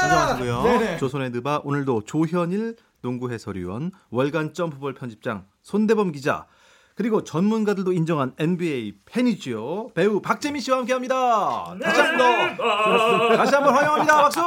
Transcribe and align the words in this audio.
진정하시고요. 0.00 0.96
조선의 0.98 1.30
느바 1.30 1.62
오늘도 1.64 2.04
조현일 2.04 2.76
농구 3.02 3.32
해설위원, 3.32 3.90
월간 4.10 4.54
점프볼 4.54 4.94
편집장 4.94 5.44
손대범 5.62 6.12
기자 6.12 6.46
그리고 6.94 7.24
전문가들도 7.24 7.92
인정한 7.92 8.32
NBA 8.38 9.00
팬이지요. 9.06 9.88
배우 9.94 10.20
박재민 10.22 10.62
씨와 10.62 10.78
함께합니다. 10.78 11.76
다시 11.82 12.00
한번 12.00 12.56
다시 13.36 13.54
한번 13.56 13.74
환영합니다. 13.74 14.22
박수. 14.22 14.40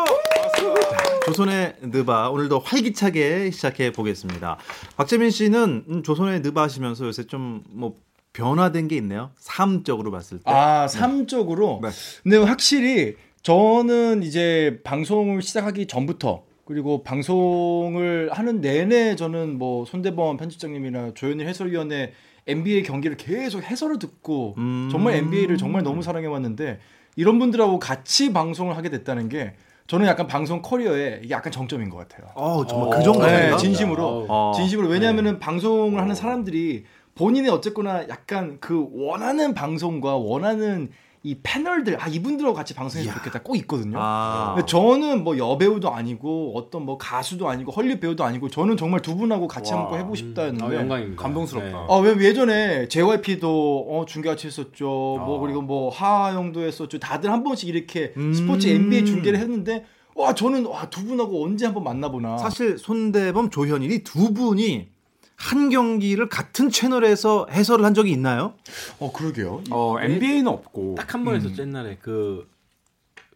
조선의 1.25 1.75
느바 1.81 2.29
오늘도 2.29 2.59
활기차게 2.59 3.51
시작해 3.51 3.91
보겠습니다. 3.91 4.55
박재민 4.95 5.31
씨는 5.31 5.83
음, 5.89 6.01
조선의 6.01 6.39
느바 6.39 6.61
하시면서 6.61 7.05
요새 7.07 7.25
좀 7.27 7.61
뭐 7.71 7.95
변화된 8.33 8.87
게 8.87 8.95
있네요. 8.97 9.31
삶적으로 9.37 10.11
봤을 10.11 10.37
때. 10.37 10.43
아, 10.45 10.87
삶적으로. 10.87 11.79
네. 11.81 11.89
근데 12.23 12.37
확실히 12.37 13.15
저는 13.41 14.23
이제 14.23 14.81
방송을 14.83 15.41
시작하기 15.41 15.87
전부터 15.87 16.43
그리고 16.65 17.03
방송을 17.03 18.29
하는 18.31 18.61
내내 18.61 19.15
저는 19.15 19.57
뭐 19.57 19.85
손대범 19.85 20.37
편집장님이나 20.37 21.13
조현일 21.15 21.47
해설위원의 21.47 22.11
NBA 22.45 22.83
경기를 22.83 23.17
계속 23.17 23.63
해설을 23.63 23.97
듣고 23.99 24.55
음. 24.57 24.89
정말 24.91 25.15
NBA를 25.15 25.57
정말 25.57 25.83
너무 25.83 26.03
사랑해 26.03 26.27
왔는데 26.27 26.79
이런 27.15 27.39
분들하고 27.39 27.79
같이 27.79 28.31
방송을 28.33 28.77
하게 28.77 28.89
됐다는 28.89 29.29
게 29.29 29.55
저는 29.87 30.05
약간 30.05 30.27
방송 30.27 30.61
커리어에 30.61 31.21
이게 31.23 31.33
약간 31.33 31.51
정점인 31.51 31.89
것 31.89 31.97
같아요. 31.97 32.29
어, 32.35 32.65
정말 32.67 32.87
어, 32.87 32.91
그 32.91 33.03
정도인가? 33.03 33.49
네, 33.49 33.57
진심으로. 33.57 34.27
어. 34.29 34.51
진심으로 34.55 34.87
왜냐하면은 34.87 35.39
방송을 35.39 35.99
하는 35.99 36.13
사람들이 36.13 36.85
본인이 37.19 37.49
어쨌거나 37.49 38.07
약간 38.07 38.59
그 38.61 38.87
원하는 38.93 39.53
방송과 39.53 40.15
원하는 40.15 40.89
이 41.21 41.35
패널들 41.43 42.01
아 42.01 42.07
이분들하고 42.07 42.55
같이 42.55 42.73
방송했으면 42.73 43.17
좋겠다 43.17 43.43
꼭 43.43 43.57
있거든요. 43.57 43.97
아. 43.99 44.53
근데 44.55 44.65
저는 44.65 45.25
뭐 45.25 45.37
여배우도 45.37 45.93
아니고 45.93 46.53
어떤 46.55 46.85
뭐 46.85 46.97
가수도 46.97 47.49
아니고 47.49 47.73
헐리우드 47.73 47.99
배우도 47.99 48.23
아니고 48.23 48.47
저는 48.47 48.77
정말 48.77 49.01
두 49.01 49.17
분하고 49.17 49.49
같이 49.49 49.73
와. 49.73 49.81
한번 49.81 49.99
해보고 49.99 50.15
싶다였는데 50.15 50.77
아, 50.77 50.79
영광입니다. 50.79 51.21
감동스럽다. 51.21 51.67
네. 51.67 51.85
아, 51.89 51.97
왜 51.97 52.15
예전에 52.25 52.87
JYP도 52.87 53.87
어, 53.89 54.05
중계 54.05 54.29
같이 54.29 54.47
했었죠. 54.47 54.85
뭐 54.85 55.39
아. 55.39 55.41
그리고 55.41 55.61
뭐 55.61 55.89
하하영도 55.89 56.61
했었죠. 56.61 56.99
다들 56.99 57.29
한 57.29 57.43
번씩 57.43 57.67
이렇게 57.67 58.13
음. 58.15 58.33
스포츠 58.33 58.67
NBA 58.69 59.03
중계를 59.03 59.39
했는데 59.39 59.83
와 60.15 60.33
저는 60.33 60.65
와두 60.65 61.05
분하고 61.05 61.43
언제 61.43 61.65
한번 61.65 61.83
만나보나. 61.83 62.37
사실 62.37 62.77
손대범 62.77 63.49
조현일이 63.49 64.05
두 64.05 64.33
분이 64.33 64.98
한 65.39 65.69
경기를 65.69 66.27
같은 66.27 66.69
채널에서 66.69 67.47
해설을 67.49 67.85
한 67.85 67.93
적이 67.93 68.11
있나요? 68.11 68.53
어 68.99 69.11
그러게요. 69.13 69.63
어, 69.71 69.95
NBA는 69.99 70.47
없고 70.47 70.95
딱 70.97 71.13
한번 71.13 71.35
음. 71.35 71.39
했었죠 71.39 71.61
옛날에 71.63 71.97
그, 72.01 72.47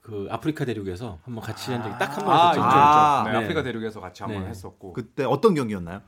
그 0.02 0.28
아프리카 0.30 0.66
대륙에서 0.66 1.20
한번 1.24 1.42
같이 1.44 1.72
한 1.72 1.82
적이 1.82 1.96
딱 2.00 2.18
한번 2.18 2.34
아, 2.36 2.50
했었죠. 2.50 2.62
아. 2.64 3.20
있죠. 3.24 3.30
네, 3.32 3.32
네. 3.32 3.44
아프리카 3.46 3.64
대륙에서 3.64 4.02
같이 4.02 4.22
한 4.24 4.34
번 4.34 4.44
네. 4.44 4.50
했었고. 4.50 4.94
그때 4.94 5.24
어떤 5.24 5.56
경기였나요? 5.56 6.02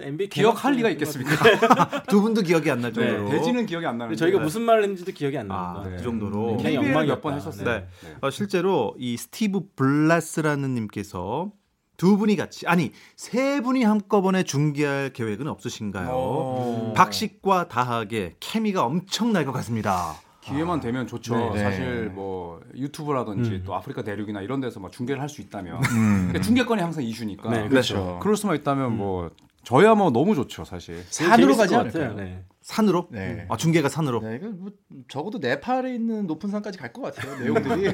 NBA 0.00 0.28
기억할 0.28 0.72
리가 0.74 0.88
있겠습니까? 0.90 2.02
두 2.08 2.20
분도 2.20 2.42
기억이 2.42 2.68
안날 2.68 2.92
네, 2.92 3.06
정도로. 3.06 3.30
대지는 3.30 3.64
기억이 3.66 3.86
안 3.86 3.96
나는데. 3.96 4.16
저희가 4.16 4.38
네. 4.38 4.44
무슨 4.44 4.62
말을 4.62 4.82
했는지도 4.82 5.12
기억이 5.12 5.38
안 5.38 5.48
아, 5.52 5.74
납니다. 5.74 5.96
그 5.96 6.02
정도로. 6.02 6.56
KBL 6.56 6.78
엉망이었다. 6.78 7.04
몇번 7.14 7.34
했었어요. 7.34 7.64
네. 7.64 7.86
네. 8.02 8.14
어, 8.20 8.30
실제로 8.30 8.96
이 8.98 9.16
스티브 9.16 9.60
블라스라는 9.76 10.74
님께서 10.74 11.52
두 11.96 12.16
분이 12.16 12.36
같이 12.36 12.66
아니 12.66 12.92
세 13.16 13.60
분이 13.60 13.84
한꺼번에 13.84 14.42
중계할 14.42 15.12
계획은 15.12 15.46
없으신가요? 15.48 16.08
어. 16.12 16.92
박식과 16.96 17.68
다하게 17.68 18.34
케미가 18.40 18.84
엄청 18.84 19.32
날 19.32 19.44
것 19.44 19.52
같습니다. 19.52 20.14
기회만 20.40 20.80
되면 20.80 21.06
좋죠. 21.06 21.52
네. 21.54 21.62
사실 21.62 22.10
뭐 22.14 22.60
유튜브라든지 22.76 23.50
음. 23.50 23.62
또 23.64 23.74
아프리카 23.74 24.02
대륙이나 24.02 24.42
이런 24.42 24.60
데서 24.60 24.78
막 24.80 24.92
중계를 24.92 25.20
할 25.22 25.28
수 25.28 25.40
있다면 25.40 25.82
음. 25.96 26.32
중계권이 26.42 26.82
항상 26.82 27.02
이슈니까. 27.02 27.50
네, 27.50 27.68
그렇죠. 27.68 28.18
그럴 28.22 28.36
수만 28.36 28.56
있다면 28.56 28.96
뭐 28.96 29.30
저야 29.64 29.94
뭐 29.94 30.10
너무 30.10 30.34
좋죠, 30.34 30.64
사실. 30.64 31.04
산으로 31.10 31.56
가지 31.56 31.74
것 31.74 31.80
않을까요? 31.80 32.14
네. 32.14 32.44
산으로? 32.60 33.08
네. 33.10 33.46
아 33.48 33.56
중계가 33.56 33.88
산으로. 33.88 34.20
네, 34.20 34.36
이거 34.40 34.48
뭐 34.50 34.70
적어도 35.08 35.38
네팔에 35.38 35.94
있는 35.94 36.26
높은 36.26 36.50
산까지 36.50 36.78
갈 36.78 36.92
것 36.92 37.02
같아요. 37.14 37.36
내용들이. 37.40 37.92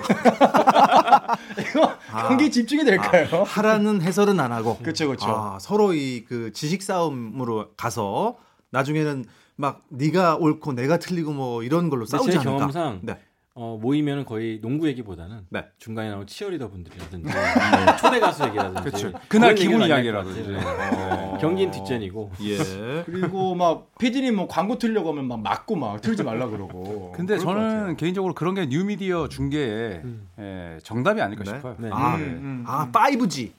이거 1.58 1.98
경기 2.28 2.50
집중이 2.50 2.84
될까요? 2.84 3.26
아, 3.32 3.42
하라는 3.42 4.02
해설은 4.02 4.38
안 4.40 4.52
하고. 4.52 4.76
그쵸, 4.82 5.08
그쵸. 5.08 5.26
아, 5.28 5.58
서로 5.60 5.92
이 5.94 6.24
그 6.28 6.52
지식 6.52 6.82
싸움으로 6.82 7.70
가서 7.76 8.36
나중에는 8.70 9.24
막 9.56 9.82
네가 9.88 10.36
옳고 10.36 10.72
내가 10.74 10.98
틀리고 10.98 11.32
뭐 11.32 11.62
이런 11.62 11.90
걸로 11.90 12.04
싸우지 12.06 12.32
제 12.32 12.38
않을까. 12.38 12.50
경험상 12.52 13.00
네. 13.02 13.18
어, 13.54 13.76
모이면 13.80 14.24
거의 14.26 14.60
농구 14.60 14.86
얘기보다는 14.88 15.46
네. 15.50 15.66
중간에 15.78 16.08
나온 16.10 16.26
치어리더 16.26 16.68
분들이라든지 16.70 17.28
초대 18.00 18.20
가수 18.20 18.44
얘기라든지 18.44 18.82
그쵸. 18.82 19.12
그날 19.28 19.54
기분 19.56 19.82
이야기라든지. 19.82 20.54
할것 20.54 20.64
같아요. 20.76 21.32
네. 21.32 21.38
경기는 21.40 21.70
뒷전이고 21.72 22.30
예. 22.42 22.56
그리고 23.04 23.54
막 23.56 23.88
피디님 23.98 24.36
뭐 24.36 24.46
광고 24.46 24.78
틀려고 24.78 25.10
하면 25.10 25.26
막 25.26 25.40
맞고 25.40 25.74
막 25.76 26.00
틀지 26.00 26.22
말라 26.22 26.46
그러고. 26.46 27.12
근데 27.16 27.38
저는. 27.38 27.96
개인적으로 27.96 28.34
그런 28.34 28.54
게 28.54 28.66
뉴미디어 28.66 29.28
중계의 29.28 30.02
예, 30.38 30.78
정답이 30.84 31.20
아닐까 31.20 31.42
네. 31.44 31.50
싶어요. 31.50 31.74
네. 31.78 31.90
아, 31.92 32.16
네. 32.16 32.24
음, 32.24 32.64
아 32.66 32.88
5G. 32.92 33.50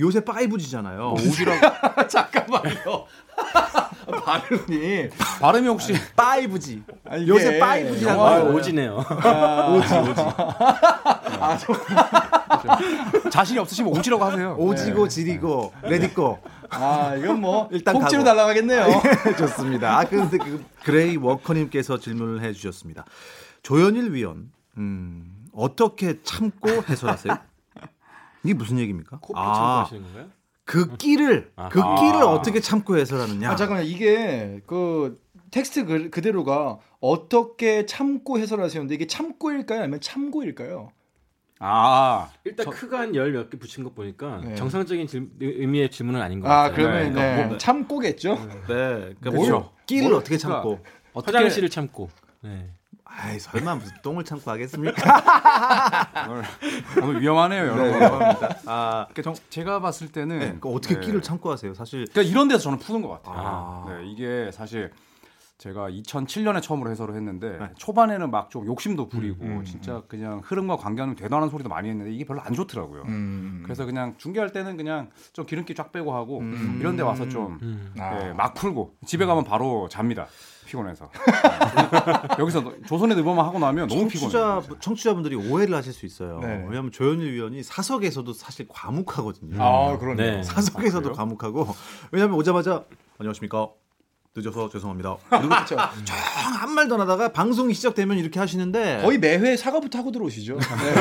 요새 0.00 0.20
5G잖아요. 0.20 1.12
오지라고 1.12 1.60
잠깐만요. 2.08 3.04
발음이 4.24 5.08
발음이 5.40 5.68
혹시 5.68 5.92
5G. 6.16 6.82
아, 7.04 7.16
이게 7.16 7.28
요새 7.28 7.58
5G 7.60 8.06
라고 8.06 8.22
아. 8.24 8.40
오지네요. 8.42 8.96
오지 9.76 9.94
오지. 9.94 10.22
자신이 13.30 13.58
없으시면 13.58 13.96
오지라고 13.96 14.24
하세요. 14.24 14.56
오지고 14.58 15.08
지리고 15.08 15.72
레디고. 15.82 16.38
아 16.70 17.14
이건 17.16 17.40
뭐 17.40 17.68
일단 17.72 17.98
가고. 17.98 18.16
날아가겠네요. 18.22 18.86
좋습니다. 19.38 19.98
아 19.98 20.04
근데 20.04 20.38
그 20.38 20.64
그레이 20.84 21.16
워커님께서 21.16 21.98
질문을 21.98 22.42
해주셨습니다. 22.42 23.04
조현일 23.62 24.12
위원, 24.12 24.50
음, 24.76 25.46
어떻게 25.52 26.22
참고 26.22 26.68
해설하세요? 26.88 27.36
이게 28.44 28.54
무슨 28.54 28.78
얘기입니까? 28.78 29.18
코피 29.20 29.38
아, 29.38 29.44
참고 29.52 29.64
하시는 29.80 30.02
건가요? 30.02 30.26
그 30.68 30.96
끼를 30.98 31.50
아. 31.56 31.70
그 31.70 31.80
끼를 31.80 32.22
어떻게 32.24 32.60
참고 32.60 32.98
해설하느냐? 32.98 33.50
아 33.50 33.56
잠깐만 33.56 33.86
이게 33.86 34.60
그 34.66 35.18
텍스트 35.50 35.86
그, 35.86 36.10
그대로가 36.10 36.78
어떻게 37.00 37.86
참고 37.86 38.38
해설하시는데 38.38 38.94
이게 38.94 39.06
참고일까요 39.06 39.80
아니면 39.80 39.98
참고일까요? 40.02 40.92
아, 41.60 42.30
일단 42.44 42.68
크가 42.70 43.00
한 43.00 43.14
열 43.14 43.32
몇 43.32 43.48
개 43.50 43.58
붙인 43.58 43.82
거 43.82 43.90
보니까 43.92 44.42
네. 44.44 44.54
정상적인 44.56 45.06
질- 45.08 45.30
의미의 45.40 45.90
질문은 45.90 46.20
아닌 46.20 46.40
것 46.40 46.48
아 46.48 46.68
같아요. 46.68 46.76
그러면 46.76 47.12
네, 47.14 47.36
네, 47.36 47.46
뭐- 47.46 47.56
참고겠죠. 47.58 48.34
네, 48.34 48.66
그러니까 48.68 49.30
그렇죠. 49.30 49.50
뭘- 49.50 49.64
끼를 49.86 50.08
뭘- 50.10 50.14
어떻게 50.20 50.36
참고? 50.36 50.78
화장실을 51.14 51.70
참고. 51.70 52.10
네. 52.42 52.70
아이 53.10 53.38
설마 53.40 53.74
무슨 53.76 53.96
똥을 54.02 54.22
참고 54.24 54.50
하겠습니까? 54.50 55.02
오늘, 56.28 56.44
오늘 57.02 57.20
위험하네요, 57.22 57.62
여러분. 57.66 58.48
아, 58.66 59.06
그러니까 59.10 59.22
정- 59.22 59.34
제가 59.50 59.80
봤을 59.80 60.12
때는 60.12 60.38
네, 60.38 60.44
그러니까 60.46 60.68
어떻게 60.68 60.94
네. 60.94 61.00
끼를 61.00 61.22
참고 61.22 61.50
하세요? 61.50 61.74
사실 61.74 62.06
그러니까 62.12 62.30
이런 62.30 62.48
데서 62.48 62.60
저는 62.64 62.78
푸는 62.78 63.02
것 63.02 63.08
같아요. 63.08 63.34
아. 63.36 63.86
네, 63.88 64.06
이게 64.06 64.50
사실 64.52 64.92
제가 65.58 65.90
2007년에 65.90 66.62
처음으로 66.62 66.88
해설을 66.90 67.16
했는데 67.16 67.58
네. 67.58 67.66
초반에는 67.76 68.30
막 68.30 68.48
좀 68.48 68.64
욕심도 68.66 69.08
부리고 69.08 69.44
음, 69.44 69.58
음, 69.58 69.64
진짜 69.64 70.02
그냥 70.08 70.40
흐름과 70.42 70.76
관계하는 70.76 71.16
대단한 71.16 71.50
소리도 71.50 71.68
많이 71.68 71.88
했는데 71.90 72.12
이게 72.12 72.24
별로 72.24 72.40
안 72.40 72.54
좋더라고요. 72.54 73.02
음. 73.02 73.60
그래서 73.64 73.84
그냥 73.84 74.14
중계할 74.16 74.52
때는 74.52 74.76
그냥 74.78 75.10
좀 75.34 75.44
기름기 75.44 75.74
쫙 75.74 75.92
빼고 75.92 76.14
하고 76.14 76.38
음. 76.38 76.78
이런 76.80 76.96
데 76.96 77.02
와서 77.02 77.28
좀 77.28 77.58
음. 77.60 77.92
아. 77.98 78.22
예, 78.28 78.32
막 78.32 78.54
풀고 78.54 78.94
집에 79.04 79.26
가면 79.26 79.44
바로 79.44 79.88
잡니다. 79.90 80.26
피곤해서. 80.66 81.10
네. 81.12 82.36
여기서 82.38 82.60
너- 82.62 82.74
조선의 82.86 83.16
느버만 83.16 83.44
하고 83.44 83.58
나면 83.58 83.88
너무 83.88 84.02
청취자 84.02 84.60
피곤해요. 84.60 84.78
청취자분들이 84.80 85.34
오해를 85.34 85.74
하실 85.74 85.92
수 85.92 86.06
있어요. 86.06 86.38
네. 86.40 86.64
왜냐하면 86.68 86.90
조현일 86.92 87.32
위원이 87.34 87.62
사석에서도 87.64 88.32
사실 88.32 88.66
과묵하거든요. 88.68 89.62
아 89.62 89.98
그러네. 89.98 90.30
네. 90.30 90.38
요 90.38 90.42
사석에서도 90.42 91.10
아? 91.10 91.12
과묵하고 91.12 91.66
왜냐하면 92.12 92.38
오자마자 92.38 92.84
안녕하십니까 93.18 93.68
늦어서 94.38 94.68
죄송합니다. 94.68 95.16
그리고 95.28 95.48
그렇죠. 95.48 95.76
한 95.76 96.72
말도 96.72 96.94
안 96.94 97.00
하다가 97.02 97.32
방송이 97.32 97.74
시작되면 97.74 98.18
이렇게 98.18 98.38
하시는데 98.40 99.02
거의 99.02 99.18
매회 99.18 99.56
사과부터 99.56 99.98
하고 99.98 100.10
들어오시죠. 100.12 100.58
네. 100.58 100.94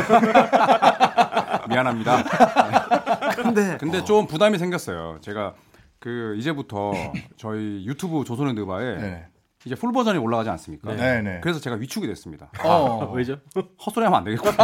미안합니다. 1.69 2.24
근데 3.36 3.78
근데 3.78 4.04
좀 4.04 4.28
부담이 4.28 4.57
생겼어요. 4.57 5.19
제가 5.22 5.54
그 6.00 6.36
이제부터 6.38 6.94
저희 7.38 7.86
유튜브 7.86 8.24
조선의 8.24 8.54
느바에 8.54 8.95
네. 8.98 9.25
이제 9.66 9.75
full 9.75 9.91
버전이 9.92 10.18
올라가지 10.18 10.50
않습니까? 10.51 10.94
네, 10.95 11.22
네. 11.22 11.39
그래서 11.42 11.60
제가 11.60 11.75
위축이 11.75 12.07
됐습니다. 12.07 12.50
어. 12.63 13.12
왜죠? 13.13 13.38
헛소리하면 13.86 14.19
안 14.19 14.24
되겠구나. 14.24 14.56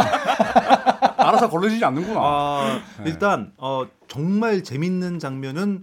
알아서 1.28 1.48
걸러지지 1.50 1.84
않는구나. 1.84 2.20
아, 2.22 2.80
일단 3.04 3.52
어, 3.58 3.84
정말 4.08 4.62
재밌는 4.62 5.18
장면은 5.18 5.82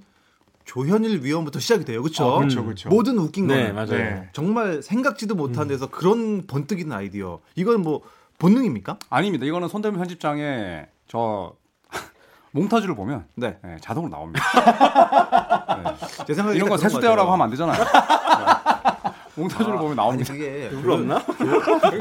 조현일 0.71 1.21
위원부터 1.21 1.59
시작이 1.59 1.83
돼요. 1.83 2.01
그렇죠? 2.01 2.25
어, 2.25 2.37
그렇죠, 2.37 2.63
그렇죠. 2.63 2.87
모든 2.87 3.17
웃긴 3.17 3.45
네, 3.47 3.73
거는 3.73 3.75
맞아요. 3.75 3.89
네. 3.89 4.29
정말 4.31 4.81
생각지도 4.81 5.35
못한 5.35 5.63
음. 5.63 5.67
데서 5.67 5.87
그런 5.87 6.47
번뜩이는 6.47 6.95
아이디어. 6.95 7.41
이건 7.55 7.81
뭐 7.81 8.03
본능입니까? 8.39 8.97
아닙니다. 9.09 9.45
이거는 9.45 9.67
손대문 9.67 9.99
편집장에 9.99 10.85
저 11.09 11.57
몽타주를 12.51 12.95
보면 12.95 13.25
네. 13.35 13.57
네, 13.61 13.75
자동으로 13.81 14.09
나옵니다. 14.09 14.41
제 16.25 16.33
생각에 16.33 16.55
이런 16.55 16.69
거 16.69 16.77
세수대어라고 16.77 17.33
하면 17.33 17.43
안 17.43 17.49
되잖아요. 17.49 17.75
네. 17.83 19.11
몽타주를 19.35 19.77
보면 19.77 19.91
아니 19.91 19.95
나옵니다. 19.97 20.31
그게 20.31 20.69
물 20.71 20.91
없나? 20.91 21.21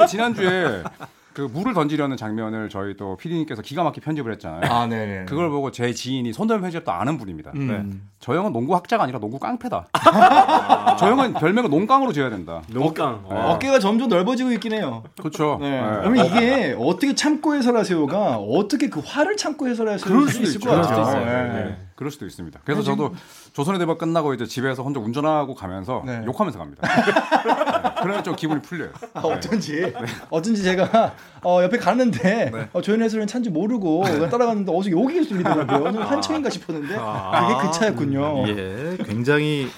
지난주에 0.06 0.84
그 1.32 1.42
물을 1.42 1.74
던지려는 1.74 2.16
장면을 2.16 2.68
저희 2.68 2.96
또 2.96 3.16
PD님께서 3.16 3.62
기가 3.62 3.84
막히게 3.84 4.04
편집을 4.04 4.32
했잖아요. 4.32 4.62
아, 4.70 4.86
네네. 4.86 5.26
그걸 5.26 5.48
보고 5.48 5.70
제 5.70 5.92
지인이 5.92 6.32
손대문 6.32 6.62
편집도 6.62 6.90
아는 6.90 7.18
분입니다. 7.18 7.52
음. 7.54 7.66
네. 7.68 7.98
저 8.18 8.34
형은 8.34 8.52
농구 8.52 8.74
학자가 8.74 9.04
아니라 9.04 9.18
농구 9.20 9.38
깡패다. 9.38 9.88
저 10.98 11.06
형은 11.06 11.34
별명을 11.34 11.70
농깡으로 11.70 12.12
지어야 12.12 12.30
된다. 12.30 12.62
농깡. 12.68 13.24
네. 13.28 13.34
어. 13.34 13.52
어깨가 13.52 13.78
점점 13.78 14.08
넓어지고 14.08 14.50
있긴 14.52 14.72
해요. 14.72 15.04
그렇죠. 15.18 15.58
네. 15.60 15.70
네. 15.70 15.86
그러면 16.00 16.26
이게 16.26 16.76
어떻게 16.78 17.14
참고 17.14 17.54
해설하세요가 17.54 18.36
어떻게 18.36 18.88
그 18.88 19.00
화를 19.04 19.36
참고 19.36 19.68
해설하세요? 19.68 20.04
그럴 20.04 20.28
수도 20.28 20.44
있을. 20.44 20.60
것 20.60 20.70
같아요. 20.70 21.76
그럴 22.00 22.10
수도. 22.10 22.20
네. 22.20 22.28
네. 22.28 22.30
있습니다. 22.30 22.60
그래서 22.64 22.82
저도 22.82 23.14
조선의 23.52 23.78
대박 23.78 23.98
끝나고 23.98 24.32
이제 24.32 24.46
집에서 24.46 24.82
혼자 24.82 25.00
운전하고 25.00 25.54
가면서 25.54 26.02
네. 26.06 26.22
욕하면서 26.24 26.58
갑니다. 26.58 26.88
네. 27.04 27.90
그러면 28.02 28.24
좀 28.24 28.34
기분이 28.36 28.62
풀려요. 28.62 28.90
아, 29.12 29.20
어쩐지 29.20 29.92
어쩐지 30.30 30.62
제가 30.62 31.14
어, 31.42 31.62
옆에 31.62 31.76
갔는데 31.76 32.50
네. 32.50 32.68
어, 32.72 32.80
조현 32.80 33.02
해설은 33.02 33.26
찬지 33.26 33.50
모르고 33.50 34.00
그냥 34.00 34.30
따라갔는데 34.30 34.72
어디서 34.72 34.90
욕이 34.92 35.26
들리더라고요. 35.26 36.02
한청인가 36.02 36.48
싶었는데 36.48 36.88
그게 36.88 37.66
그 37.66 37.70
차였군요. 37.72 38.48
예, 38.48 38.96
굉장히 39.04 39.68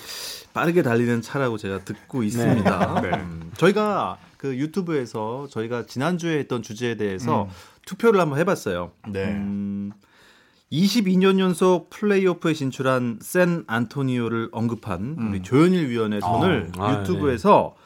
빠르게 0.55 0.83
달리는 0.83 1.23
차라고 1.23 1.59
제가 1.59 1.81
듣고 1.81 2.23
있습니다. 2.23 3.01
네. 3.03 3.09
음, 3.15 3.51
저희가 3.57 4.19
그 4.37 4.57
유튜브에서 4.57 5.49
저희가 5.51 5.87
지난주에 5.87 6.39
했던 6.39 6.63
주제에 6.63 6.97
대해서 6.97 7.49
투표를 7.87 8.21
한번 8.21 8.39
해봤어요. 8.39 8.93
네. 9.09 9.25
음, 9.25 9.93
22년 10.73 11.39
연속 11.39 11.91
플레이오프에 11.91 12.55
진출한 12.55 13.19
샌 13.21 13.65
안토니오를 13.67 14.49
언급한 14.53 15.17
우리 15.29 15.43
조현일 15.43 15.91
위원의 15.91 16.23
손을 16.23 16.73
아, 16.79 17.01
유튜브에서 17.01 17.77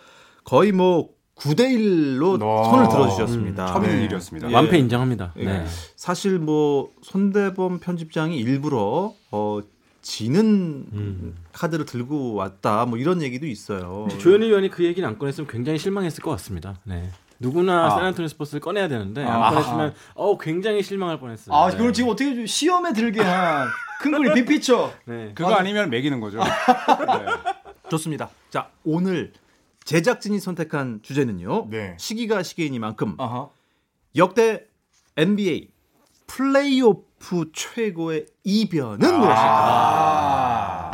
거의 0.44 0.70
뭐 0.70 1.08
9대 1.34 1.68
1로 1.76 2.40
어. 2.40 2.70
손을 2.70 2.88
들어주셨습니다. 2.88 3.66
처음 3.66 3.84
있는 3.84 3.98
네. 3.98 4.04
일이었습니다. 4.04 4.50
예. 4.50 4.54
완패 4.54 4.78
인정합니다. 4.78 5.34
예. 5.36 5.44
네. 5.44 5.66
사실 5.96 6.38
뭐 6.38 6.90
손대범 7.02 7.80
편집장이 7.80 8.38
일부러 8.38 9.12
어 9.32 9.60
지는 10.00 10.86
음. 10.92 11.34
카드를 11.52 11.84
들고 11.84 12.34
왔다 12.34 12.86
뭐 12.86 12.96
이런 12.98 13.20
얘기도 13.20 13.46
있어요. 13.46 14.06
조현일 14.18 14.48
위원이 14.48 14.70
그 14.70 14.84
얘기를 14.84 15.06
안 15.06 15.18
꺼냈으면 15.18 15.48
굉장히 15.48 15.78
실망했을 15.78 16.22
것 16.22 16.30
같습니다. 16.30 16.76
네. 16.84 17.10
누구나 17.38 17.86
아. 17.86 17.90
샌안토니 17.90 18.28
스포츠를 18.30 18.60
꺼내야 18.60 18.88
되는데 18.88 19.24
아. 19.24 19.46
안 19.48 19.54
꺼냈으면 19.54 19.94
어 20.14 20.38
굉장히 20.38 20.82
실망할 20.82 21.18
뻔했어요. 21.20 21.54
아, 21.54 21.70
네. 21.70 21.76
그럼 21.76 21.92
지금 21.92 22.10
어떻게 22.10 22.34
좀 22.34 22.46
시험에 22.46 22.92
들게 22.92 23.22
한 23.22 23.68
큰 24.00 24.12
그림 24.12 24.34
빅피처. 24.34 24.92
네. 25.06 25.32
그거 25.34 25.54
아 25.54 25.62
니면 25.62 25.90
매기는 25.90 26.20
거죠. 26.20 26.38
네. 26.44 26.46
좋습니다. 27.90 28.28
자 28.50 28.68
오늘 28.84 29.32
제작진이 29.84 30.38
선택한 30.40 31.00
주제는요. 31.02 31.68
네. 31.70 31.96
시기가 31.98 32.42
시기이니만큼 32.42 33.14
아하. 33.18 33.48
역대 34.16 34.66
NBA 35.16 35.68
플레이오프 36.26 37.52
최고의 37.54 38.26
이변은 38.44 38.98
무엇일까? 38.98 40.85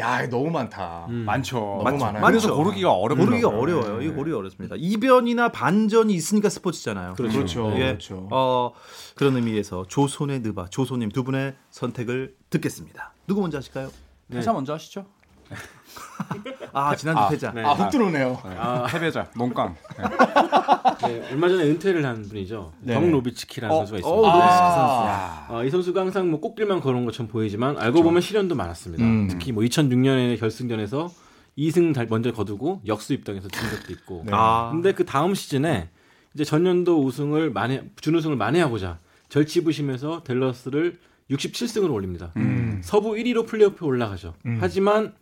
아. 0.00 0.22
야, 0.22 0.28
너무 0.28 0.50
많다. 0.50 1.06
음. 1.08 1.24
많죠. 1.26 1.56
너무 1.58 1.82
맞죠. 1.84 1.96
많아요. 1.98 2.24
그래서 2.24 2.48
많죠. 2.48 2.62
고르기가 2.62 2.92
어렵더라고요. 2.92 3.40
고르기가 3.40 3.48
어려워요. 3.48 4.02
이거 4.02 4.14
고르기 4.14 4.34
어렵습니다. 4.36 4.76
이변이나 4.78 5.50
반전이 5.50 6.12
있으니까 6.14 6.48
스포츠잖아요. 6.48 7.14
그렇죠. 7.14 7.36
그렇죠. 7.36 7.72
예, 7.76 7.78
그렇죠. 7.86 8.28
어, 8.30 8.72
그런 9.14 9.36
의미에서 9.36 9.86
조선의 9.88 10.40
느바 10.40 10.66
조소님 10.70 11.10
두 11.10 11.24
분의 11.24 11.54
선택을 11.70 12.34
듣겠습니다. 12.50 13.14
누구 13.26 13.40
먼저 13.42 13.58
하실까요? 13.58 13.90
회사 14.32 14.52
먼저 14.52 14.72
하시죠. 14.72 15.04
아 16.72 16.94
지난주 16.96 17.20
아, 17.20 17.28
패자. 17.28 17.52
네. 17.52 17.62
아, 17.62 17.72
훅 17.72 17.90
들어오네요. 17.90 18.40
네. 18.44 18.56
패배자 18.92 19.28
농깡. 19.36 19.74
네. 19.98 21.08
네, 21.08 21.28
얼마 21.32 21.48
전에 21.48 21.64
은퇴를 21.64 22.04
한 22.06 22.22
분이죠. 22.22 22.72
네. 22.80 22.94
정 22.94 23.10
노비츠키라는 23.10 23.74
어, 23.74 23.78
선수가 23.84 23.96
어, 23.96 23.98
있습니다. 23.98 24.28
노비츠키 24.28 24.52
아. 24.54 25.46
어, 25.50 25.64
이 25.64 25.70
선수가 25.70 26.00
항상 26.00 26.30
뭐 26.30 26.40
꽃길만 26.40 26.80
걸은 26.80 27.04
것처럼 27.04 27.28
보이지만 27.28 27.76
알고 27.78 28.02
보면 28.02 28.22
시련도 28.22 28.54
많았습니다. 28.54 29.04
음. 29.04 29.28
특히 29.28 29.52
뭐 29.52 29.62
2006년에 29.64 30.38
결승전에서 30.40 31.10
2승 31.58 31.92
달- 31.94 32.06
먼저 32.08 32.32
거두고 32.32 32.80
역수 32.86 33.12
입당해서 33.12 33.48
진 33.48 33.68
적도 33.70 33.92
있고. 33.92 34.22
네. 34.24 34.32
아, 34.34 34.70
근데 34.72 34.92
그 34.92 35.04
다음 35.04 35.34
시즌에 35.34 35.90
이제 36.34 36.44
전년도 36.44 37.04
우승을 37.04 37.50
만회 37.50 37.82
준우승을 38.00 38.36
만회하고자 38.36 38.98
절치부심에서 39.28 40.22
댈러스를 40.24 40.98
67승으로 41.30 41.92
올립니다. 41.92 42.32
음. 42.36 42.80
서부 42.82 43.12
1위로 43.12 43.46
플레이오프에 43.46 43.86
올라가죠. 43.86 44.34
음. 44.46 44.58
하지만 44.60 45.12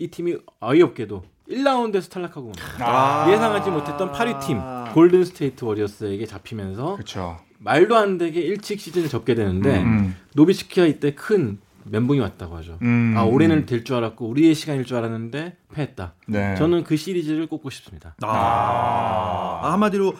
이 0.00 0.08
팀이 0.08 0.36
어이없게도 0.60 1.22
1라운드에서 1.50 2.10
탈락하고. 2.10 2.52
아. 2.80 3.26
예상하지 3.30 3.70
못했던 3.70 4.10
8위 4.12 4.40
팀 4.40 4.58
골든 4.94 5.24
스테이트 5.24 5.64
워리어스에게 5.64 6.24
잡히면서 6.26 6.94
그렇죠. 6.94 7.38
말도 7.58 7.94
안 7.96 8.16
되게 8.18 8.40
일찍 8.40 8.80
시즌을 8.80 9.08
접게 9.08 9.34
되는데 9.34 9.82
음. 9.82 10.16
노비츠키가 10.34 10.86
이때 10.86 11.14
큰 11.14 11.58
멘붕이 11.84 12.18
왔다고 12.20 12.56
하죠. 12.56 12.78
음. 12.82 13.14
아 13.16 13.24
올해는 13.24 13.66
될 13.66 13.84
줄 13.84 13.96
알았고 13.96 14.26
우리의 14.28 14.54
시간일 14.54 14.84
줄 14.86 14.96
알았는데 14.96 15.56
패했다. 15.74 16.14
네. 16.28 16.54
저는 16.56 16.84
그 16.84 16.96
시리즈를 16.96 17.46
꼽고 17.46 17.68
싶습니다. 17.70 18.14
아, 18.22 19.60
한마디로 19.72 20.14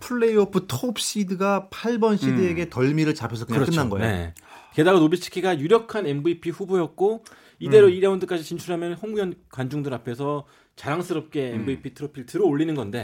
플레이오프 0.00 0.66
톱 0.66 0.98
시드가 0.98 1.68
8번 1.70 2.18
시드에게 2.18 2.68
덜미를 2.70 3.14
잡혀서 3.14 3.46
그냥 3.46 3.64
끝난 3.64 3.90
거예요. 3.90 4.06
네. 4.06 4.34
게다가 4.74 4.98
노비츠키가 4.98 5.58
유력한 5.58 6.06
MVP 6.06 6.50
후보였고 6.50 7.24
이대로 7.58 7.86
음. 7.86 7.92
2라운드까지 7.92 8.42
진출하면 8.42 8.94
홍구현 8.94 9.34
관중들 9.50 9.92
앞에서 9.94 10.46
자랑스럽게 10.76 11.52
음. 11.52 11.60
MVP 11.60 11.94
트로피를 11.94 12.26
들어 12.26 12.44
올리는 12.44 12.74
건데 12.74 13.00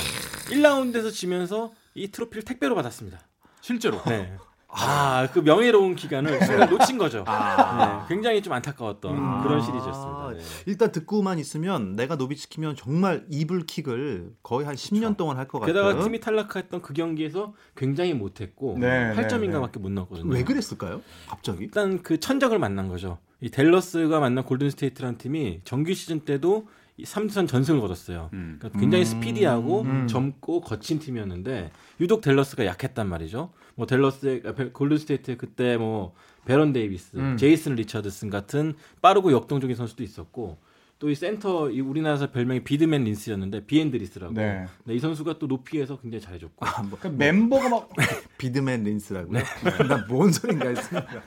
1라운드에서 0.51 1.13
지면서 1.13 1.73
이 1.95 2.09
트로피를 2.09 2.43
택배로 2.45 2.75
받았습니다. 2.75 3.21
실제로. 3.61 4.03
네. 4.05 4.37
아, 4.75 5.29
그 5.33 5.41
명예로운 5.41 5.95
기간을 5.97 6.41
순간 6.45 6.71
놓친 6.71 6.97
거죠. 6.99 7.25
아. 7.27 8.07
네, 8.09 8.15
굉장히 8.15 8.41
좀 8.43 8.53
안타까웠던 8.55 9.13
음. 9.17 9.43
그런 9.43 9.59
아, 9.59 9.63
시리즈였습니다. 9.63 10.31
네. 10.33 10.39
일단 10.67 10.91
듣고만 10.93 11.39
있으면 11.39 11.95
내가 11.95 12.17
노비츠키면 12.17 12.77
정말 12.77 13.25
이불킥을 13.29 14.33
거의 14.43 14.67
한 14.67 14.75
10년 14.75 15.17
동안 15.17 15.37
할 15.37 15.47
것 15.47 15.61
같아요. 15.61 15.75
게다가 15.75 16.03
팀이 16.03 16.21
탈락했던 16.21 16.81
그 16.81 16.95
경기에서 16.95 17.53
굉장히 17.77 18.15
못했고 18.15 18.77
네, 18.79 19.13
8점인가밖에 19.15 19.79
못 19.79 19.91
넣었거든요. 19.93 20.33
왜 20.33 20.43
그랬을까요? 20.45 21.03
갑자기? 21.29 21.65
일단 21.65 22.03
그 22.03 22.19
천적을 22.19 22.59
만난 22.59 22.89
거죠. 22.89 23.19
이 23.41 23.51
댈러스가 23.51 24.21
만난 24.21 24.45
골든 24.45 24.71
스테이트라는 24.71 25.19
팀이 25.19 25.61
정규 25.65 25.93
시즌 25.95 26.21
때도 26.21 26.69
3전 27.01 27.49
전승을 27.49 27.81
거뒀어요. 27.81 28.31
음. 28.35 28.57
그러니까 28.59 28.79
굉장히 28.81 29.05
음. 29.05 29.07
스피디하고 29.07 29.83
음. 29.83 30.07
젊고 30.07 30.61
거친 30.61 30.99
팀이었는데 30.99 31.71
유독 32.01 32.21
댈러스가 32.21 32.67
약했단 32.67 33.09
말이죠. 33.09 33.53
뭐 33.75 33.87
댈러스의 33.87 34.43
아, 34.47 34.53
벨- 34.53 34.73
골든 34.73 34.99
스테이트 34.99 35.37
그때 35.37 35.77
뭐 35.77 36.15
베런 36.45 36.73
데이비스, 36.73 37.17
음. 37.17 37.37
제이슨 37.37 37.75
리처드슨 37.77 38.29
같은 38.31 38.75
빠르고 39.01 39.33
역동적인 39.33 39.75
선수도 39.77 40.03
있었고 40.03 40.59
또 41.03 41.11
이 41.11 41.17
센터 41.17 41.69
이 41.69 41.81
우리나라에서 41.81 42.31
별명이 42.31 42.63
비드맨 42.63 43.03
린스였는데 43.03 43.67
비에드린스라고. 43.67 44.35
네. 44.35 44.67
네, 44.85 44.95
이 44.95 45.01
선수가 45.01 45.41
또 45.41 45.49
높이에서 45.49 45.99
굉장히 45.99 46.23
잘해줬고. 46.23 46.65
아, 46.65 46.81
뭐, 46.85 46.97
그 47.01 47.09
멤버가 47.09 47.69
막 47.69 47.89
비드맨 48.39 48.85
린스라고요? 48.85 49.43
난뭔 49.89 50.31
소린가 50.31 50.69
했습니다. 50.69 51.09
네, 51.11 51.21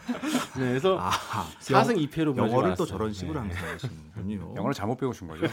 그래서 0.69 0.97
아, 0.97 1.11
4승 1.59 2.07
2패로 2.09 2.37
영어를 2.37 2.75
또 2.77 2.85
저런 2.85 3.11
식으로 3.11 3.33
네. 3.43 3.49
하면서 3.53 3.87
하시는군요. 4.13 4.53
영어를 4.55 4.73
잘못 4.73 4.95
배우신 4.97 5.27
거죠. 5.27 5.45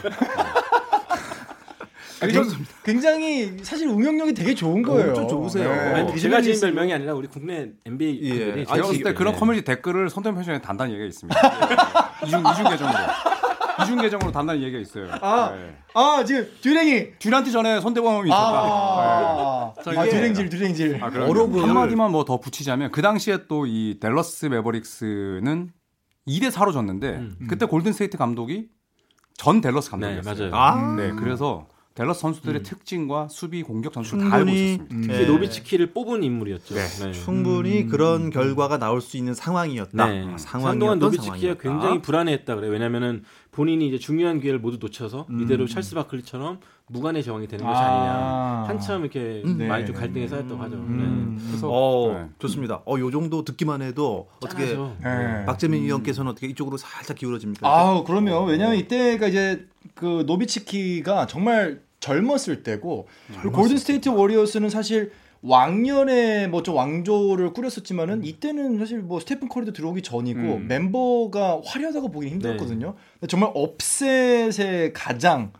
아, 2.21 2.27
굉- 2.27 2.43
굉장히 2.85 3.57
사실 3.61 3.89
응용력이 3.89 4.33
되게 4.33 4.55
좋은 4.55 4.81
거예요. 4.83 5.09
엄청 5.09 5.27
좋으세요. 5.27 5.69
아니, 5.69 6.09
어, 6.09 6.15
제가 6.15 6.41
지은 6.41 6.61
별명이 6.61 6.93
아니라 6.93 7.13
우리 7.13 7.27
국내 7.27 7.71
NBA 7.85 8.19
예. 8.23 8.29
분들이 8.29 8.51
아니, 8.51 8.65
제가 8.67 8.87
봤을 8.87 9.03
때 9.03 9.13
그런 9.13 9.33
네. 9.33 9.39
커뮤니티 9.39 9.65
댓글을 9.65 10.09
손대문 10.09 10.35
편집장에 10.35 10.61
단단히 10.61 10.93
얘기가 10.93 11.07
있습니다. 11.07 11.39
이중 12.25 12.39
이중 12.39 12.69
계정으로 12.69 12.97
이중 13.81 13.97
계정으로 14.01 14.31
단단히 14.31 14.61
얘기가 14.63 14.79
있어요. 14.79 15.07
아. 15.21 15.51
네. 15.55 15.75
아 15.95 16.23
지금 16.25 16.47
듀랭이 16.61 17.19
듀란트 17.19 17.51
전에 17.51 17.79
손대범이 17.81 18.29
있었다. 18.29 18.41
아, 18.41 19.73
자, 19.83 19.91
아 19.99 20.05
이게- 20.05 20.09
듀랭질 20.15 20.49
듀랭질. 20.49 21.03
아. 21.03 21.09
어록을- 21.09 21.61
한마디만 21.65 22.11
뭐 22.11 22.23
더 22.25 22.39
붙이자면 22.39 22.91
그 22.91 23.01
당시에 23.01 23.47
또 23.47 23.65
이 23.65 23.97
댈러스 23.99 24.45
매버릭스는 24.47 25.69
2대 26.27 26.51
4로 26.51 26.71
졌는데 26.73 27.07
음. 27.15 27.47
그때 27.49 27.65
골든 27.65 27.93
스테이트 27.93 28.17
감독이 28.17 28.67
전 29.35 29.61
댈러스 29.61 29.87
네, 29.95 30.15
감독이었어요. 30.21 30.49
맞아요. 30.51 30.55
아, 30.55 30.95
네, 30.95 31.11
그래서 31.11 31.67
댈러스 31.95 32.21
선수들의 32.21 32.61
음. 32.61 32.63
특징과 32.63 33.27
수비 33.29 33.61
공격 33.61 33.93
전술을 33.93 34.29
다 34.29 34.35
알고 34.37 34.49
있었습니다. 34.49 34.95
음. 34.95 35.01
특히 35.07 35.25
노비츠키를 35.27 35.93
뽑은 35.93 36.23
인물이었죠. 36.23 36.73
네. 36.75 36.81
네. 37.05 37.11
충분히 37.11 37.81
음. 37.83 37.87
그런 37.89 38.29
결과가 38.31 38.79
나올 38.79 38.99
수 39.01 39.15
있는 39.17 39.33
상황이었다. 39.35 40.05
네. 40.07 40.25
아, 40.27 40.37
상황 40.37 40.79
동안 40.79 40.97
노비츠키가 40.99 41.55
굉장히 41.55 42.01
불안해했다 42.01 42.55
그래. 42.55 42.67
왜냐면은 42.69 43.23
본인이 43.53 43.87
이제 43.87 43.97
중요한 43.97 44.39
기회를 44.41 44.59
모두 44.59 44.77
놓쳐서 44.79 45.27
음. 45.29 45.41
이대로 45.41 45.67
찰스 45.67 45.95
바클리처럼 45.95 46.59
무관의 46.87 47.23
제왕이 47.23 47.47
되는 47.47 47.65
것이 47.65 47.79
아. 47.79 48.63
니냐 48.63 48.67
한참 48.67 49.01
이렇게 49.01 49.43
네. 49.45 49.67
많이 49.67 49.85
좀 49.85 49.95
갈등이 49.95 50.27
쌓였다고 50.27 50.61
하죠. 50.63 50.75
음. 50.75 51.37
네. 51.37 51.45
그래서 51.47 51.69
어, 51.71 52.13
네. 52.13 52.29
좋습니다. 52.39 52.81
어, 52.85 52.97
요 52.97 53.11
정도 53.11 53.45
듣기만 53.45 53.81
해도 53.83 54.27
어떻게 54.43 54.75
네. 54.75 55.45
박재민 55.45 55.83
위원께서는 55.83 56.31
어떻게 56.31 56.47
이쪽으로 56.47 56.77
살짝 56.77 57.15
기울어집니까? 57.15 57.67
아, 57.67 58.03
그러면 58.05 58.47
왜냐하면 58.47 58.77
이때가 58.77 59.27
이제 59.27 59.67
그 59.93 60.23
노비츠키가 60.25 61.27
정말 61.27 61.81
젊었을 61.99 62.63
때고 62.63 63.07
골든 63.53 63.77
스테이트 63.77 64.09
워리어스는 64.09 64.69
사실 64.69 65.11
왕년에 65.43 66.47
뭐 66.47 66.63
좀 66.63 66.75
왕조를 66.75 67.51
꾸렸었지만은 67.53 68.19
음. 68.19 68.25
이때는 68.25 68.79
사실 68.79 68.99
뭐 68.99 69.19
스테픈 69.19 69.49
커리도 69.49 69.73
들어오기 69.73 70.01
전이고 70.01 70.39
음. 70.39 70.67
멤버가 70.67 71.61
화려하다고 71.65 72.09
보기 72.11 72.29
힘들었거든요. 72.29 72.95
네. 73.19 73.27
정말 73.27 73.51
upset의 73.53 74.93
가장 74.93 75.51